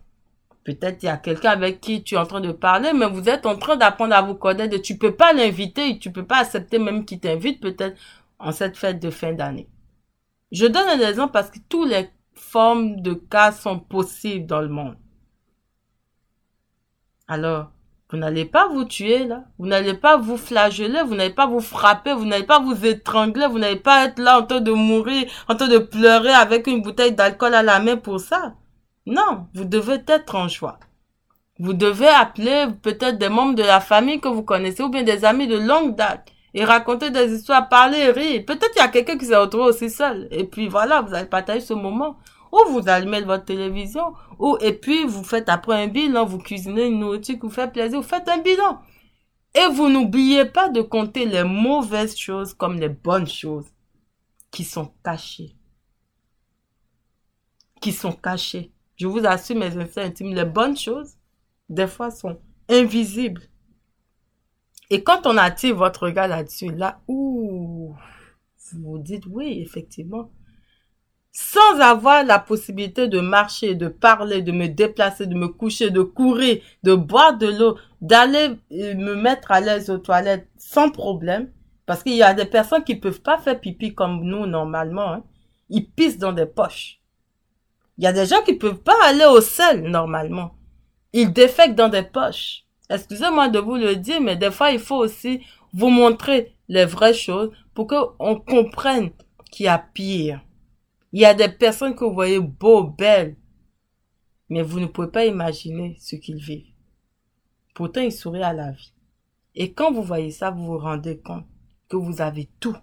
Peut-être 0.64 1.04
il 1.04 1.06
y 1.06 1.08
a 1.08 1.18
quelqu'un 1.18 1.50
avec 1.50 1.80
qui 1.80 2.02
tu 2.02 2.16
es 2.16 2.18
en 2.18 2.26
train 2.26 2.40
de 2.40 2.50
parler, 2.50 2.92
mais 2.92 3.06
vous 3.06 3.28
êtes 3.28 3.46
en 3.46 3.56
train 3.56 3.76
d'apprendre 3.76 4.16
à 4.16 4.22
vous 4.22 4.34
connaître. 4.34 4.76
Tu 4.78 4.98
peux 4.98 5.14
pas 5.14 5.32
l'inviter, 5.32 6.00
tu 6.00 6.10
peux 6.10 6.26
pas 6.26 6.38
accepter 6.38 6.80
même 6.80 7.04
qu'il 7.04 7.20
t'invite 7.20 7.60
peut-être 7.60 7.96
en 8.44 8.52
cette 8.52 8.76
fête 8.76 9.00
de 9.00 9.10
fin 9.10 9.32
d'année. 9.32 9.68
Je 10.52 10.66
donne 10.66 10.88
un 10.88 11.08
exemple 11.08 11.32
parce 11.32 11.50
que 11.50 11.58
toutes 11.68 11.88
les 11.88 12.10
formes 12.34 13.00
de 13.00 13.14
cas 13.14 13.50
sont 13.52 13.80
possibles 13.80 14.46
dans 14.46 14.60
le 14.60 14.68
monde. 14.68 14.96
Alors, 17.26 17.70
vous 18.10 18.18
n'allez 18.18 18.44
pas 18.44 18.68
vous 18.68 18.84
tuer 18.84 19.24
là, 19.24 19.44
vous 19.58 19.66
n'allez 19.66 19.94
pas 19.94 20.18
vous 20.18 20.36
flageller, 20.36 21.02
vous 21.02 21.14
n'allez 21.14 21.32
pas 21.32 21.46
vous 21.46 21.60
frapper, 21.60 22.12
vous 22.12 22.26
n'allez 22.26 22.44
pas 22.44 22.60
vous 22.60 22.84
étrangler, 22.84 23.46
vous 23.46 23.58
n'allez 23.58 23.80
pas 23.80 24.04
être 24.04 24.18
là 24.18 24.38
en 24.38 24.46
train 24.46 24.60
de 24.60 24.72
mourir, 24.72 25.28
en 25.48 25.56
train 25.56 25.68
de 25.68 25.78
pleurer 25.78 26.32
avec 26.32 26.66
une 26.66 26.82
bouteille 26.82 27.14
d'alcool 27.14 27.54
à 27.54 27.62
la 27.62 27.80
main 27.80 27.96
pour 27.96 28.20
ça. 28.20 28.54
Non, 29.06 29.48
vous 29.54 29.64
devez 29.64 30.02
être 30.06 30.34
en 30.34 30.48
joie. 30.48 30.78
Vous 31.58 31.72
devez 31.72 32.08
appeler 32.08 32.66
peut-être 32.82 33.16
des 33.16 33.28
membres 33.28 33.54
de 33.54 33.62
la 33.62 33.80
famille 33.80 34.20
que 34.20 34.28
vous 34.28 34.42
connaissez 34.42 34.82
ou 34.82 34.90
bien 34.90 35.02
des 35.02 35.24
amis 35.24 35.46
de 35.46 35.56
longue 35.56 35.96
date 35.96 36.33
et 36.54 36.64
raconter 36.64 37.10
des 37.10 37.34
histoires, 37.34 37.68
parler 37.68 38.10
rire. 38.10 38.44
Peut-être 38.46 38.70
il 38.76 38.78
y 38.78 38.82
a 38.82 38.88
quelqu'un 38.88 39.18
qui 39.18 39.26
s'est 39.26 39.36
retrouvé 39.36 39.64
aussi 39.64 39.90
seul. 39.90 40.28
Et 40.30 40.44
puis 40.44 40.68
voilà, 40.68 41.02
vous 41.02 41.12
allez 41.12 41.28
partager 41.28 41.60
ce 41.60 41.74
moment. 41.74 42.16
Ou 42.52 42.70
vous 42.70 42.88
allumez 42.88 43.22
votre 43.22 43.44
télévision. 43.44 44.14
Ou, 44.38 44.56
et 44.60 44.72
puis 44.72 45.04
vous 45.04 45.24
faites 45.24 45.48
après 45.48 45.82
un 45.82 45.88
bilan, 45.88 46.24
vous 46.24 46.38
cuisinez 46.38 46.86
une 46.86 47.00
nourriture 47.00 47.34
qui 47.34 47.40
vous 47.40 47.50
fait 47.50 47.72
plaisir, 47.72 48.00
vous 48.00 48.06
faites 48.06 48.28
un 48.28 48.38
bilan. 48.38 48.80
Et 49.56 49.66
vous 49.72 49.88
n'oubliez 49.88 50.44
pas 50.44 50.68
de 50.68 50.80
compter 50.80 51.26
les 51.26 51.42
mauvaises 51.42 52.16
choses 52.16 52.54
comme 52.54 52.78
les 52.78 52.88
bonnes 52.88 53.26
choses 53.26 53.66
qui 54.52 54.62
sont 54.62 54.92
cachées. 55.04 55.56
Qui 57.80 57.90
sont 57.90 58.12
cachées. 58.12 58.70
Je 58.96 59.08
vous 59.08 59.26
assure, 59.26 59.56
mes 59.56 59.76
instincts 59.76 60.04
intimes, 60.04 60.34
les 60.34 60.44
bonnes 60.44 60.76
choses, 60.76 61.14
des 61.68 61.88
fois, 61.88 62.12
sont 62.12 62.38
invisibles. 62.68 63.42
Et 64.90 65.02
quand 65.02 65.26
on 65.26 65.36
attire 65.36 65.76
votre 65.76 66.04
regard 66.04 66.28
là-dessus, 66.28 66.70
là, 66.72 67.00
ouh, 67.08 67.94
vous 68.72 68.92
vous 68.92 68.98
dites, 68.98 69.24
oui, 69.26 69.60
effectivement. 69.64 70.30
Sans 71.32 71.80
avoir 71.80 72.24
la 72.24 72.38
possibilité 72.38 73.08
de 73.08 73.18
marcher, 73.20 73.74
de 73.74 73.88
parler, 73.88 74.40
de 74.40 74.52
me 74.52 74.68
déplacer, 74.68 75.26
de 75.26 75.34
me 75.34 75.48
coucher, 75.48 75.90
de 75.90 76.02
courir, 76.02 76.60
de 76.84 76.94
boire 76.94 77.36
de 77.36 77.48
l'eau, 77.48 77.76
d'aller 78.00 78.56
euh, 78.72 78.94
me 78.94 79.14
mettre 79.14 79.50
à 79.50 79.60
l'aise 79.60 79.90
aux 79.90 79.98
toilettes 79.98 80.48
sans 80.58 80.90
problème. 80.90 81.50
Parce 81.86 82.02
qu'il 82.02 82.14
y 82.14 82.22
a 82.22 82.34
des 82.34 82.44
personnes 82.44 82.84
qui 82.84 82.94
peuvent 82.94 83.20
pas 83.20 83.38
faire 83.38 83.60
pipi 83.60 83.94
comme 83.94 84.22
nous 84.22 84.46
normalement. 84.46 85.12
Hein. 85.12 85.24
Ils 85.70 85.90
pissent 85.90 86.18
dans 86.18 86.32
des 86.32 86.46
poches. 86.46 87.00
Il 87.98 88.04
y 88.04 88.06
a 88.06 88.12
des 88.12 88.26
gens 88.26 88.42
qui 88.42 88.54
peuvent 88.54 88.82
pas 88.82 88.96
aller 89.04 89.24
au 89.24 89.40
sel 89.40 89.82
normalement. 89.82 90.54
Ils 91.12 91.32
défectent 91.32 91.76
dans 91.76 91.88
des 91.88 92.02
poches. 92.02 92.63
Excusez-moi 92.90 93.48
de 93.48 93.58
vous 93.58 93.76
le 93.76 93.96
dire, 93.96 94.20
mais 94.20 94.36
des 94.36 94.50
fois, 94.50 94.70
il 94.70 94.78
faut 94.78 94.96
aussi 94.96 95.40
vous 95.72 95.90
montrer 95.90 96.54
les 96.68 96.84
vraies 96.84 97.14
choses 97.14 97.50
pour 97.74 97.86
qu'on 97.86 98.40
comprenne 98.40 99.10
qu'il 99.50 99.66
y 99.66 99.68
a 99.68 99.78
pire. 99.78 100.40
Il 101.12 101.20
y 101.20 101.24
a 101.24 101.34
des 101.34 101.48
personnes 101.48 101.94
que 101.94 102.04
vous 102.04 102.14
voyez 102.14 102.40
beaux, 102.40 102.84
belles, 102.84 103.36
mais 104.48 104.62
vous 104.62 104.80
ne 104.80 104.86
pouvez 104.86 105.08
pas 105.08 105.24
imaginer 105.26 105.96
ce 106.00 106.16
qu'ils 106.16 106.42
vivent. 106.42 106.72
Pourtant, 107.74 108.02
ils 108.02 108.12
sourient 108.12 108.42
à 108.42 108.52
la 108.52 108.72
vie. 108.72 108.92
Et 109.54 109.72
quand 109.72 109.92
vous 109.92 110.02
voyez 110.02 110.30
ça, 110.30 110.50
vous 110.50 110.64
vous 110.64 110.78
rendez 110.78 111.18
compte 111.18 111.46
que 111.88 111.96
vous 111.96 112.20
avez 112.20 112.48
tout, 112.60 112.76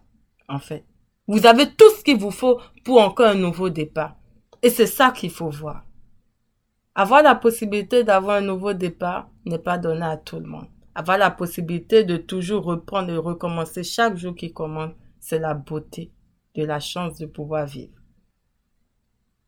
en 0.48 0.60
fait. 0.60 0.86
Vous 1.28 1.46
avez 1.46 1.74
tout 1.74 1.90
ce 1.98 2.04
qu'il 2.04 2.18
vous 2.18 2.32
faut 2.32 2.60
pour 2.84 3.02
encore 3.02 3.28
un 3.28 3.36
nouveau 3.36 3.70
départ. 3.70 4.16
Et 4.62 4.70
c'est 4.70 4.88
ça 4.88 5.12
qu'il 5.12 5.30
faut 5.30 5.50
voir. 5.50 5.86
Avoir 6.94 7.24
la 7.24 7.36
possibilité 7.36 8.04
d'avoir 8.04 8.38
un 8.38 8.42
nouveau 8.42 8.74
départ 8.74 9.30
n'est 9.46 9.60
pas 9.60 9.78
donné 9.78 10.04
à 10.04 10.18
tout 10.18 10.40
le 10.40 10.46
monde. 10.46 10.68
Avoir 10.94 11.18
la 11.18 11.32
possibilité 11.32 12.04
de 12.04 12.18
toujours 12.18 12.64
reprendre 12.64 13.12
et 13.12 13.18
recommencer 13.18 13.84
chaque 13.84 14.18
jour 14.18 14.36
qui 14.36 14.52
commence, 14.52 14.92
c'est 15.20 15.40
la 15.40 15.54
beauté 15.54 16.12
de 16.56 16.66
la 16.66 16.80
chance 16.80 17.18
de 17.18 17.26
pouvoir 17.26 17.66
vivre 17.66 17.94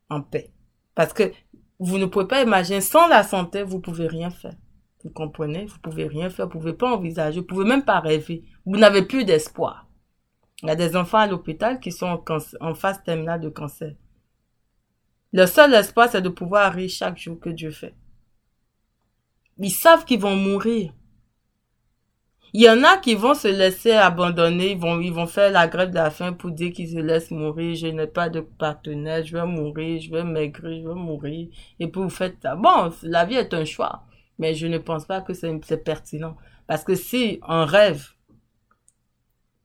en 0.10 0.22
paix. 0.22 0.52
Parce 0.96 1.12
que 1.12 1.32
vous 1.80 1.98
ne 1.98 2.06
pouvez 2.06 2.28
pas 2.28 2.44
imaginer, 2.44 2.82
sans 2.82 3.08
la 3.08 3.24
santé, 3.24 3.64
vous 3.64 3.80
pouvez 3.80 4.08
rien 4.08 4.30
faire. 4.30 4.56
Vous 5.04 5.10
comprenez? 5.10 5.66
Vous 5.66 5.80
pouvez 5.80 6.08
rien 6.08 6.30
faire, 6.30 6.46
vous 6.46 6.60
pouvez 6.60 6.74
pas 6.74 6.96
envisager, 6.96 7.42
vous 7.42 7.46
pouvez 7.46 7.66
même 7.66 7.84
pas 7.84 8.00
rêver. 8.00 8.44
Vous 8.66 8.78
n'avez 8.78 9.02
plus 9.02 9.26
d'espoir. 9.26 9.88
Il 10.62 10.70
y 10.70 10.72
a 10.72 10.76
des 10.76 10.96
enfants 10.96 11.18
à 11.18 11.28
l'hôpital 11.28 11.82
qui 11.82 11.92
sont 11.92 12.24
en, 12.62 12.74
phase 12.74 13.04
terminale 13.04 13.42
de 13.42 13.50
cancer. 13.50 13.96
Le 15.34 15.48
seul 15.48 15.74
espoir, 15.74 16.10
c'est 16.10 16.22
de 16.22 16.30
pouvoir 16.30 16.74
rire 16.74 16.90
chaque 16.90 17.18
jour 17.18 17.40
que 17.40 17.50
Dieu 17.50 17.72
fait. 17.72 17.96
Ils 19.58 19.72
savent 19.72 20.06
qu'ils 20.06 20.20
vont 20.20 20.36
mourir. 20.36 20.94
Il 22.54 22.62
y 22.62 22.70
en 22.70 22.84
a 22.84 22.98
qui 22.98 23.16
vont 23.16 23.34
se 23.34 23.48
laisser 23.48 23.94
abandonner, 23.94 24.74
ils 24.74 24.78
vont, 24.78 25.00
ils 25.00 25.12
vont 25.12 25.26
faire 25.26 25.52
la 25.52 25.68
grève 25.68 25.90
de 25.90 25.96
la 25.96 26.12
faim 26.12 26.34
pour 26.34 26.52
dire 26.52 26.72
qu'ils 26.72 26.92
se 26.92 27.00
laissent 27.00 27.32
mourir, 27.32 27.76
je 27.76 27.88
n'ai 27.88 28.06
pas 28.06 28.30
de 28.30 28.42
partenaire, 28.42 29.26
je 29.26 29.36
vais 29.36 29.46
mourir, 29.48 30.00
je 30.00 30.12
vais 30.12 30.24
maigrir, 30.24 30.84
je 30.84 30.88
vais 30.88 30.94
mourir. 30.94 31.50
Et 31.80 31.88
puis 31.88 32.00
vous 32.00 32.12
faites 32.12 32.38
ça. 32.44 32.56
Bon, 32.56 32.92
la 33.02 33.26
vie 33.26 33.38
est 33.38 33.56
un 33.56 33.66
choix, 33.66 34.04
mais 34.38 34.54
je 34.54 34.68
ne 34.68 34.78
pense 34.78 35.06
pas 35.06 35.22
que 35.22 35.34
c'est 35.34 35.84
pertinent. 35.84 36.38
Parce 36.68 36.84
que 36.84 36.94
si 36.94 37.40
un 37.48 37.66
rêve, 37.66 38.10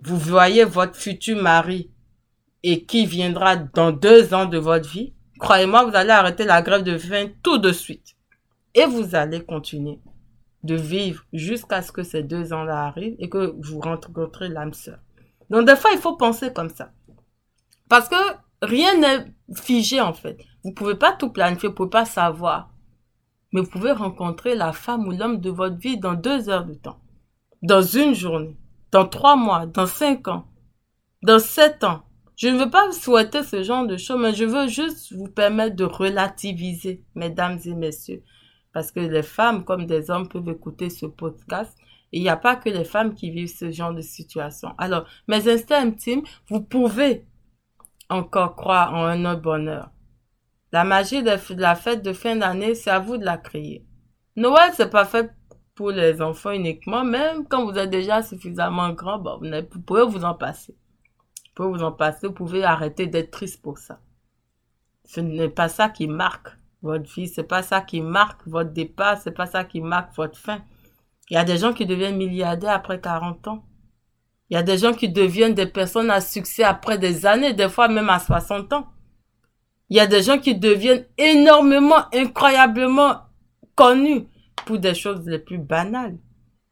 vous 0.00 0.16
voyez 0.16 0.64
votre 0.64 0.96
futur 0.96 1.42
mari 1.42 1.90
et 2.62 2.86
qui 2.86 3.04
viendra 3.04 3.56
dans 3.56 3.92
deux 3.92 4.32
ans 4.32 4.46
de 4.46 4.56
votre 4.56 4.88
vie, 4.88 5.12
croyez-moi, 5.38 5.84
vous 5.84 5.96
allez 5.96 6.10
arrêter 6.10 6.44
la 6.44 6.62
grève 6.62 6.82
de 6.82 6.98
faim 6.98 7.28
tout 7.42 7.58
de 7.58 7.72
suite. 7.72 8.16
Et 8.74 8.84
vous 8.86 9.14
allez 9.14 9.44
continuer 9.44 9.98
de 10.64 10.74
vivre 10.74 11.24
jusqu'à 11.32 11.82
ce 11.82 11.92
que 11.92 12.02
ces 12.02 12.22
deux 12.22 12.52
ans-là 12.52 12.86
arrivent 12.86 13.16
et 13.18 13.28
que 13.28 13.54
vous 13.60 13.80
rencontrez 13.80 14.48
l'âme 14.48 14.72
sœur. 14.72 14.98
Donc 15.50 15.66
des 15.66 15.76
fois, 15.76 15.90
il 15.92 15.98
faut 15.98 16.16
penser 16.16 16.52
comme 16.52 16.68
ça. 16.68 16.92
Parce 17.88 18.08
que 18.08 18.16
rien 18.62 18.98
n'est 18.98 19.26
figé 19.54 20.00
en 20.00 20.12
fait. 20.12 20.44
Vous 20.64 20.72
pouvez 20.72 20.96
pas 20.96 21.12
tout 21.12 21.30
planifier, 21.30 21.68
vous 21.68 21.74
pouvez 21.74 21.90
pas 21.90 22.04
savoir. 22.04 22.70
Mais 23.52 23.62
vous 23.62 23.70
pouvez 23.70 23.92
rencontrer 23.92 24.54
la 24.54 24.72
femme 24.72 25.06
ou 25.08 25.12
l'homme 25.12 25.40
de 25.40 25.50
votre 25.50 25.76
vie 25.76 25.98
dans 25.98 26.14
deux 26.14 26.50
heures 26.50 26.66
de 26.66 26.74
temps. 26.74 27.00
Dans 27.62 27.82
une 27.82 28.14
journée. 28.14 28.58
Dans 28.92 29.06
trois 29.06 29.36
mois. 29.36 29.66
Dans 29.66 29.86
cinq 29.86 30.28
ans. 30.28 30.46
Dans 31.22 31.38
sept 31.38 31.82
ans. 31.82 32.02
Je 32.38 32.46
ne 32.46 32.56
veux 32.56 32.70
pas 32.70 32.92
souhaiter 32.92 33.42
ce 33.42 33.64
genre 33.64 33.84
de 33.84 33.96
choses, 33.96 34.20
mais 34.20 34.32
je 34.32 34.44
veux 34.44 34.68
juste 34.68 35.12
vous 35.12 35.26
permettre 35.26 35.74
de 35.74 35.82
relativiser, 35.82 37.02
mesdames 37.16 37.58
et 37.64 37.74
messieurs. 37.74 38.22
Parce 38.72 38.92
que 38.92 39.00
les 39.00 39.24
femmes 39.24 39.64
comme 39.64 39.86
des 39.86 40.08
hommes 40.08 40.28
peuvent 40.28 40.48
écouter 40.48 40.88
ce 40.88 41.06
podcast. 41.06 41.76
Il 42.12 42.22
n'y 42.22 42.28
a 42.28 42.36
pas 42.36 42.54
que 42.54 42.68
les 42.68 42.84
femmes 42.84 43.14
qui 43.14 43.32
vivent 43.32 43.52
ce 43.52 43.72
genre 43.72 43.92
de 43.92 44.02
situation. 44.02 44.72
Alors, 44.78 45.04
mes 45.26 45.48
instincts 45.48 45.82
intimes, 45.82 46.22
vous 46.48 46.60
pouvez 46.60 47.26
encore 48.08 48.54
croire 48.54 48.94
en 48.94 49.04
un 49.04 49.24
autre 49.24 49.42
bonheur. 49.42 49.90
La 50.70 50.84
magie 50.84 51.24
de 51.24 51.60
la 51.60 51.74
fête 51.74 52.04
de 52.04 52.12
fin 52.12 52.36
d'année, 52.36 52.76
c'est 52.76 52.90
à 52.90 53.00
vous 53.00 53.16
de 53.16 53.24
la 53.24 53.36
créer. 53.36 53.84
Noël, 54.36 54.70
c'est 54.74 54.90
pas 54.90 55.06
fait 55.06 55.32
pour 55.74 55.90
les 55.90 56.22
enfants 56.22 56.52
uniquement, 56.52 57.02
même 57.02 57.48
quand 57.48 57.64
vous 57.64 57.76
êtes 57.76 57.90
déjà 57.90 58.22
suffisamment 58.22 58.90
grand, 58.90 59.20
vous 59.20 59.80
pouvez 59.80 60.04
vous 60.04 60.24
en 60.24 60.34
passer. 60.34 60.76
Pouvez 61.58 61.70
vous 61.70 61.82
en 61.82 61.90
passer, 61.90 62.28
vous 62.28 62.32
pouvez 62.32 62.62
arrêter 62.62 63.08
d'être 63.08 63.32
triste 63.32 63.60
pour 63.60 63.78
ça. 63.78 63.98
Ce 65.04 65.18
n'est 65.18 65.48
pas 65.48 65.68
ça 65.68 65.88
qui 65.88 66.06
marque 66.06 66.50
votre 66.82 67.12
vie. 67.12 67.26
C'est 67.26 67.42
pas 67.42 67.64
ça 67.64 67.80
qui 67.80 68.00
marque 68.00 68.46
votre 68.46 68.70
départ, 68.70 69.18
c'est 69.20 69.32
pas 69.32 69.46
ça 69.46 69.64
qui 69.64 69.80
marque 69.80 70.14
votre 70.14 70.38
fin. 70.38 70.62
Il 71.28 71.34
y 71.34 71.36
a 71.36 71.42
des 71.42 71.58
gens 71.58 71.72
qui 71.72 71.84
deviennent 71.84 72.16
milliardaires 72.16 72.74
après 72.74 73.00
40 73.00 73.48
ans. 73.48 73.64
Il 74.48 74.54
y 74.54 74.56
a 74.56 74.62
des 74.62 74.78
gens 74.78 74.92
qui 74.92 75.08
deviennent 75.08 75.54
des 75.54 75.66
personnes 75.66 76.12
à 76.12 76.20
succès 76.20 76.62
après 76.62 76.96
des 76.96 77.26
années, 77.26 77.54
des 77.54 77.68
fois 77.68 77.88
même 77.88 78.08
à 78.08 78.20
60 78.20 78.72
ans. 78.74 78.86
Il 79.88 79.96
y 79.96 80.00
a 80.00 80.06
des 80.06 80.22
gens 80.22 80.38
qui 80.38 80.54
deviennent 80.54 81.06
énormément, 81.16 82.04
incroyablement 82.14 83.16
connus 83.74 84.28
pour 84.64 84.78
des 84.78 84.94
choses 84.94 85.26
les 85.26 85.40
plus 85.40 85.58
banales. 85.58 86.18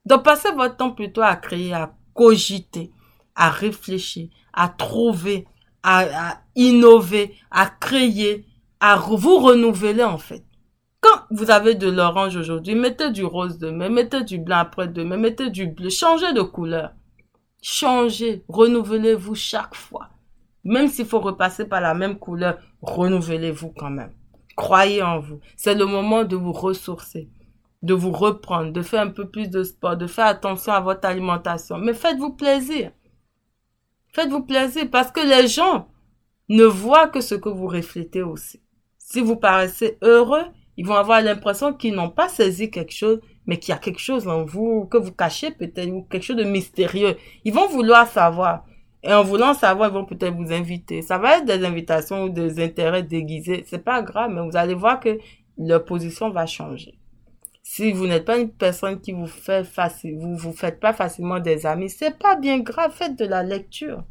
Donc 0.05 0.23
passez 0.23 0.53
votre 0.53 0.77
temps 0.77 0.91
plutôt 0.91 1.23
à 1.23 1.35
créer, 1.35 1.73
à 1.73 1.93
cogiter, 2.13 2.93
à 3.35 3.49
réfléchir, 3.49 4.29
à 4.57 4.69
trouver, 4.69 5.45
à, 5.83 6.41
innover, 6.55 7.35
à 7.51 7.67
créer, 7.67 8.45
à 8.79 8.97
vous 8.97 9.37
renouveler 9.37 10.03
en 10.03 10.17
fait. 10.17 10.43
Quand 10.99 11.21
vous 11.29 11.51
avez 11.51 11.75
de 11.75 11.87
l'orange 11.89 12.35
aujourd'hui, 12.35 12.73
mettez 12.73 13.11
du 13.11 13.23
rose 13.23 13.59
demain, 13.59 13.89
mettez 13.89 14.23
du 14.23 14.39
blanc 14.39 14.57
après 14.57 14.87
demain, 14.87 15.15
mettez 15.15 15.51
du 15.51 15.67
bleu, 15.67 15.89
changez 15.89 16.33
de 16.33 16.41
couleur. 16.41 16.91
Changez, 17.61 18.43
renouvelez-vous 18.49 19.35
chaque 19.35 19.75
fois. 19.75 20.09
Même 20.63 20.87
s'il 20.87 21.05
faut 21.05 21.19
repasser 21.19 21.65
par 21.65 21.79
la 21.79 21.93
même 21.93 22.17
couleur, 22.17 22.57
renouvelez-vous 22.81 23.73
quand 23.77 23.91
même. 23.91 24.13
Croyez 24.55 25.03
en 25.03 25.19
vous. 25.19 25.39
C'est 25.55 25.75
le 25.75 25.85
moment 25.85 26.23
de 26.23 26.35
vous 26.35 26.51
ressourcer, 26.51 27.29
de 27.83 27.93
vous 27.93 28.11
reprendre, 28.11 28.73
de 28.73 28.81
faire 28.81 29.03
un 29.03 29.11
peu 29.11 29.29
plus 29.29 29.49
de 29.49 29.63
sport, 29.63 29.97
de 29.97 30.07
faire 30.07 30.25
attention 30.25 30.73
à 30.73 30.79
votre 30.79 31.07
alimentation. 31.07 31.77
Mais 31.77 31.93
faites-vous 31.93 32.33
plaisir. 32.33 32.91
Faites-vous 34.17 34.41
plaisir 34.41 34.89
parce 34.91 35.11
que 35.11 35.19
les 35.19 35.47
gens 35.47 35.89
ne 36.49 36.63
voient 36.63 37.07
que 37.07 37.21
ce 37.21 37.35
que 37.35 37.49
vous 37.49 37.67
reflétez 37.67 38.23
aussi. 38.23 38.63
Si 38.97 39.21
vous 39.21 39.35
paraissez 39.35 39.99
heureux, 40.01 40.45
ils 40.75 40.87
vont 40.87 40.95
avoir 40.95 41.21
l'impression 41.21 41.71
qu'ils 41.71 41.93
n'ont 41.93 42.09
pas 42.09 42.27
saisi 42.27 42.71
quelque 42.71 42.95
chose, 42.95 43.19
mais 43.45 43.59
qu'il 43.59 43.75
y 43.75 43.77
a 43.77 43.79
quelque 43.79 43.99
chose 43.99 44.27
en 44.27 44.43
vous 44.43 44.87
que 44.87 44.97
vous 44.97 45.11
cachez 45.11 45.51
peut-être, 45.51 45.91
ou 45.91 46.01
quelque 46.01 46.23
chose 46.23 46.35
de 46.35 46.45
mystérieux. 46.45 47.15
Ils 47.45 47.53
vont 47.53 47.67
vouloir 47.67 48.07
savoir. 48.07 48.65
Et 49.03 49.13
en 49.13 49.23
voulant 49.23 49.53
savoir, 49.53 49.91
ils 49.91 49.93
vont 49.93 50.05
peut-être 50.05 50.33
vous 50.33 50.51
inviter. 50.51 51.03
Ça 51.03 51.19
va 51.19 51.37
être 51.37 51.45
des 51.45 51.63
invitations 51.63 52.23
ou 52.23 52.29
des 52.29 52.59
intérêts 52.59 53.03
déguisés. 53.03 53.65
C'est 53.67 53.83
pas 53.83 54.01
grave, 54.01 54.31
mais 54.31 54.41
vous 54.41 54.57
allez 54.57 54.73
voir 54.73 54.99
que 54.99 55.19
leur 55.59 55.85
position 55.85 56.31
va 56.31 56.47
changer. 56.47 56.96
Si 57.69 57.91
vous 57.91 58.07
n'êtes 58.07 58.23
pas 58.23 58.37
une 58.37 58.49
personne 58.49 59.01
qui 59.01 59.11
vous 59.11 59.27
fait 59.27 59.65
facile, 59.65 60.17
vous 60.17 60.37
vous 60.37 60.53
faites 60.53 60.79
pas 60.79 60.93
facilement 60.93 61.39
des 61.39 61.65
amis, 61.65 61.89
c'est 61.89 62.17
pas 62.17 62.35
bien 62.35 62.59
grave. 62.59 62.93
Faites 62.93 63.19
de 63.19 63.25
la 63.25 63.43
lecture 63.43 64.03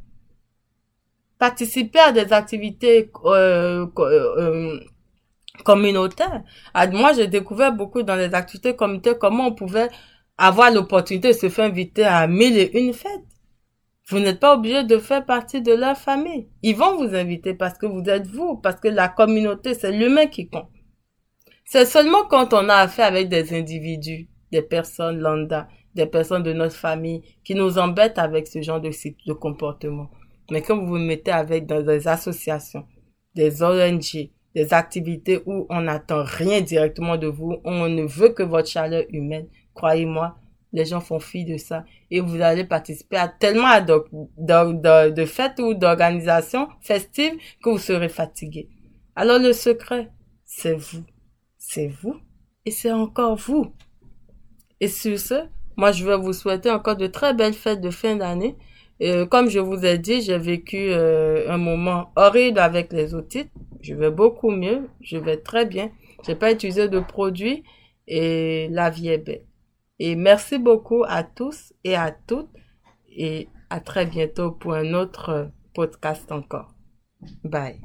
participer 1.38 1.98
à 1.98 2.12
des 2.12 2.32
activités 2.32 3.10
euh, 3.24 3.86
euh, 3.98 4.36
euh, 4.38 4.80
communautaires. 5.64 6.42
Ah, 6.74 6.86
moi, 6.86 7.12
j'ai 7.14 7.28
découvert 7.28 7.72
beaucoup 7.72 8.02
dans 8.02 8.16
les 8.16 8.34
activités 8.34 8.76
communautaires 8.76 9.18
comment 9.18 9.48
on 9.48 9.54
pouvait 9.54 9.88
avoir 10.38 10.70
l'opportunité 10.70 11.28
de 11.28 11.32
se 11.32 11.48
faire 11.48 11.66
inviter 11.66 12.04
à 12.04 12.26
mille 12.26 12.58
et 12.58 12.78
une 12.78 12.92
fêtes. 12.92 13.10
Vous 14.08 14.18
n'êtes 14.20 14.38
pas 14.38 14.54
obligé 14.54 14.84
de 14.84 14.98
faire 14.98 15.24
partie 15.24 15.62
de 15.62 15.72
leur 15.72 15.96
famille. 15.96 16.48
Ils 16.62 16.76
vont 16.76 16.96
vous 16.96 17.14
inviter 17.14 17.54
parce 17.54 17.78
que 17.78 17.86
vous 17.86 18.04
êtes 18.08 18.26
vous, 18.26 18.56
parce 18.56 18.80
que 18.80 18.88
la 18.88 19.08
communauté, 19.08 19.74
c'est 19.74 19.92
l'humain 19.92 20.26
qui 20.26 20.48
compte. 20.48 20.68
C'est 21.68 21.84
seulement 21.84 22.24
quand 22.24 22.54
on 22.54 22.68
a 22.68 22.76
affaire 22.76 23.06
avec 23.06 23.28
des 23.28 23.52
individus, 23.52 24.28
des 24.52 24.62
personnes 24.62 25.18
lambda, 25.18 25.66
des 25.96 26.06
personnes 26.06 26.44
de 26.44 26.52
notre 26.52 26.76
famille 26.76 27.22
qui 27.42 27.56
nous 27.56 27.76
embêtent 27.76 28.18
avec 28.18 28.46
ce 28.46 28.62
genre 28.62 28.80
de, 28.80 29.32
comportement. 29.32 30.08
Mais 30.52 30.62
quand 30.62 30.78
vous 30.78 30.86
vous 30.86 30.98
mettez 30.98 31.32
avec 31.32 31.66
dans 31.66 31.82
des 31.82 32.06
associations, 32.06 32.86
des 33.34 33.64
ONG, 33.64 34.30
des 34.54 34.72
activités 34.72 35.42
où 35.44 35.66
on 35.68 35.80
n'attend 35.80 36.22
rien 36.22 36.60
directement 36.60 37.16
de 37.16 37.26
vous, 37.26 37.56
on 37.64 37.88
ne 37.88 38.04
veut 38.04 38.28
que 38.28 38.44
votre 38.44 38.68
chaleur 38.68 39.02
humaine, 39.10 39.48
croyez-moi, 39.74 40.36
les 40.72 40.84
gens 40.84 41.00
font 41.00 41.18
fi 41.18 41.44
de 41.44 41.56
ça 41.56 41.84
et 42.12 42.20
vous 42.20 42.40
allez 42.42 42.64
participer 42.64 43.16
à 43.16 43.26
tellement 43.26 43.80
de, 43.80 45.10
de 45.10 45.24
fêtes 45.24 45.58
ou 45.58 45.74
d'organisations 45.74 46.68
festives 46.80 47.34
que 47.60 47.70
vous 47.70 47.78
serez 47.78 48.08
fatigué. 48.08 48.68
Alors 49.16 49.40
le 49.40 49.52
secret, 49.52 50.12
c'est 50.44 50.74
vous. 50.74 51.02
C'est 51.68 51.88
vous 51.88 52.16
et 52.64 52.70
c'est 52.70 52.92
encore 52.92 53.36
vous. 53.36 53.72
Et 54.80 54.86
sur 54.86 55.18
ce, 55.18 55.48
moi 55.76 55.90
je 55.90 56.06
vais 56.06 56.16
vous 56.16 56.32
souhaiter 56.32 56.70
encore 56.70 56.96
de 56.96 57.08
très 57.08 57.34
belles 57.34 57.54
fêtes 57.54 57.80
de 57.80 57.90
fin 57.90 58.14
d'année 58.14 58.56
et 59.00 59.24
comme 59.28 59.50
je 59.50 59.58
vous 59.58 59.84
ai 59.84 59.98
dit, 59.98 60.22
j'ai 60.22 60.38
vécu 60.38 60.76
euh, 60.90 61.50
un 61.50 61.58
moment 61.58 62.12
horrible 62.14 62.60
avec 62.60 62.92
les 62.92 63.14
otites. 63.14 63.50
Je 63.82 63.94
vais 63.94 64.12
beaucoup 64.12 64.50
mieux, 64.50 64.88
je 65.00 65.18
vais 65.18 65.38
très 65.38 65.66
bien. 65.66 65.90
J'ai 66.24 66.36
pas 66.36 66.52
utilisé 66.52 66.88
de 66.88 67.00
produits 67.00 67.64
et 68.06 68.68
la 68.70 68.88
vie 68.88 69.08
est 69.08 69.18
belle. 69.18 69.44
Et 69.98 70.14
merci 70.14 70.58
beaucoup 70.58 71.02
à 71.06 71.24
tous 71.24 71.72
et 71.82 71.96
à 71.96 72.12
toutes 72.12 72.48
et 73.10 73.48
à 73.70 73.80
très 73.80 74.06
bientôt 74.06 74.52
pour 74.52 74.74
un 74.74 74.94
autre 74.94 75.50
podcast 75.74 76.30
encore. 76.30 76.74
Bye. 77.42 77.80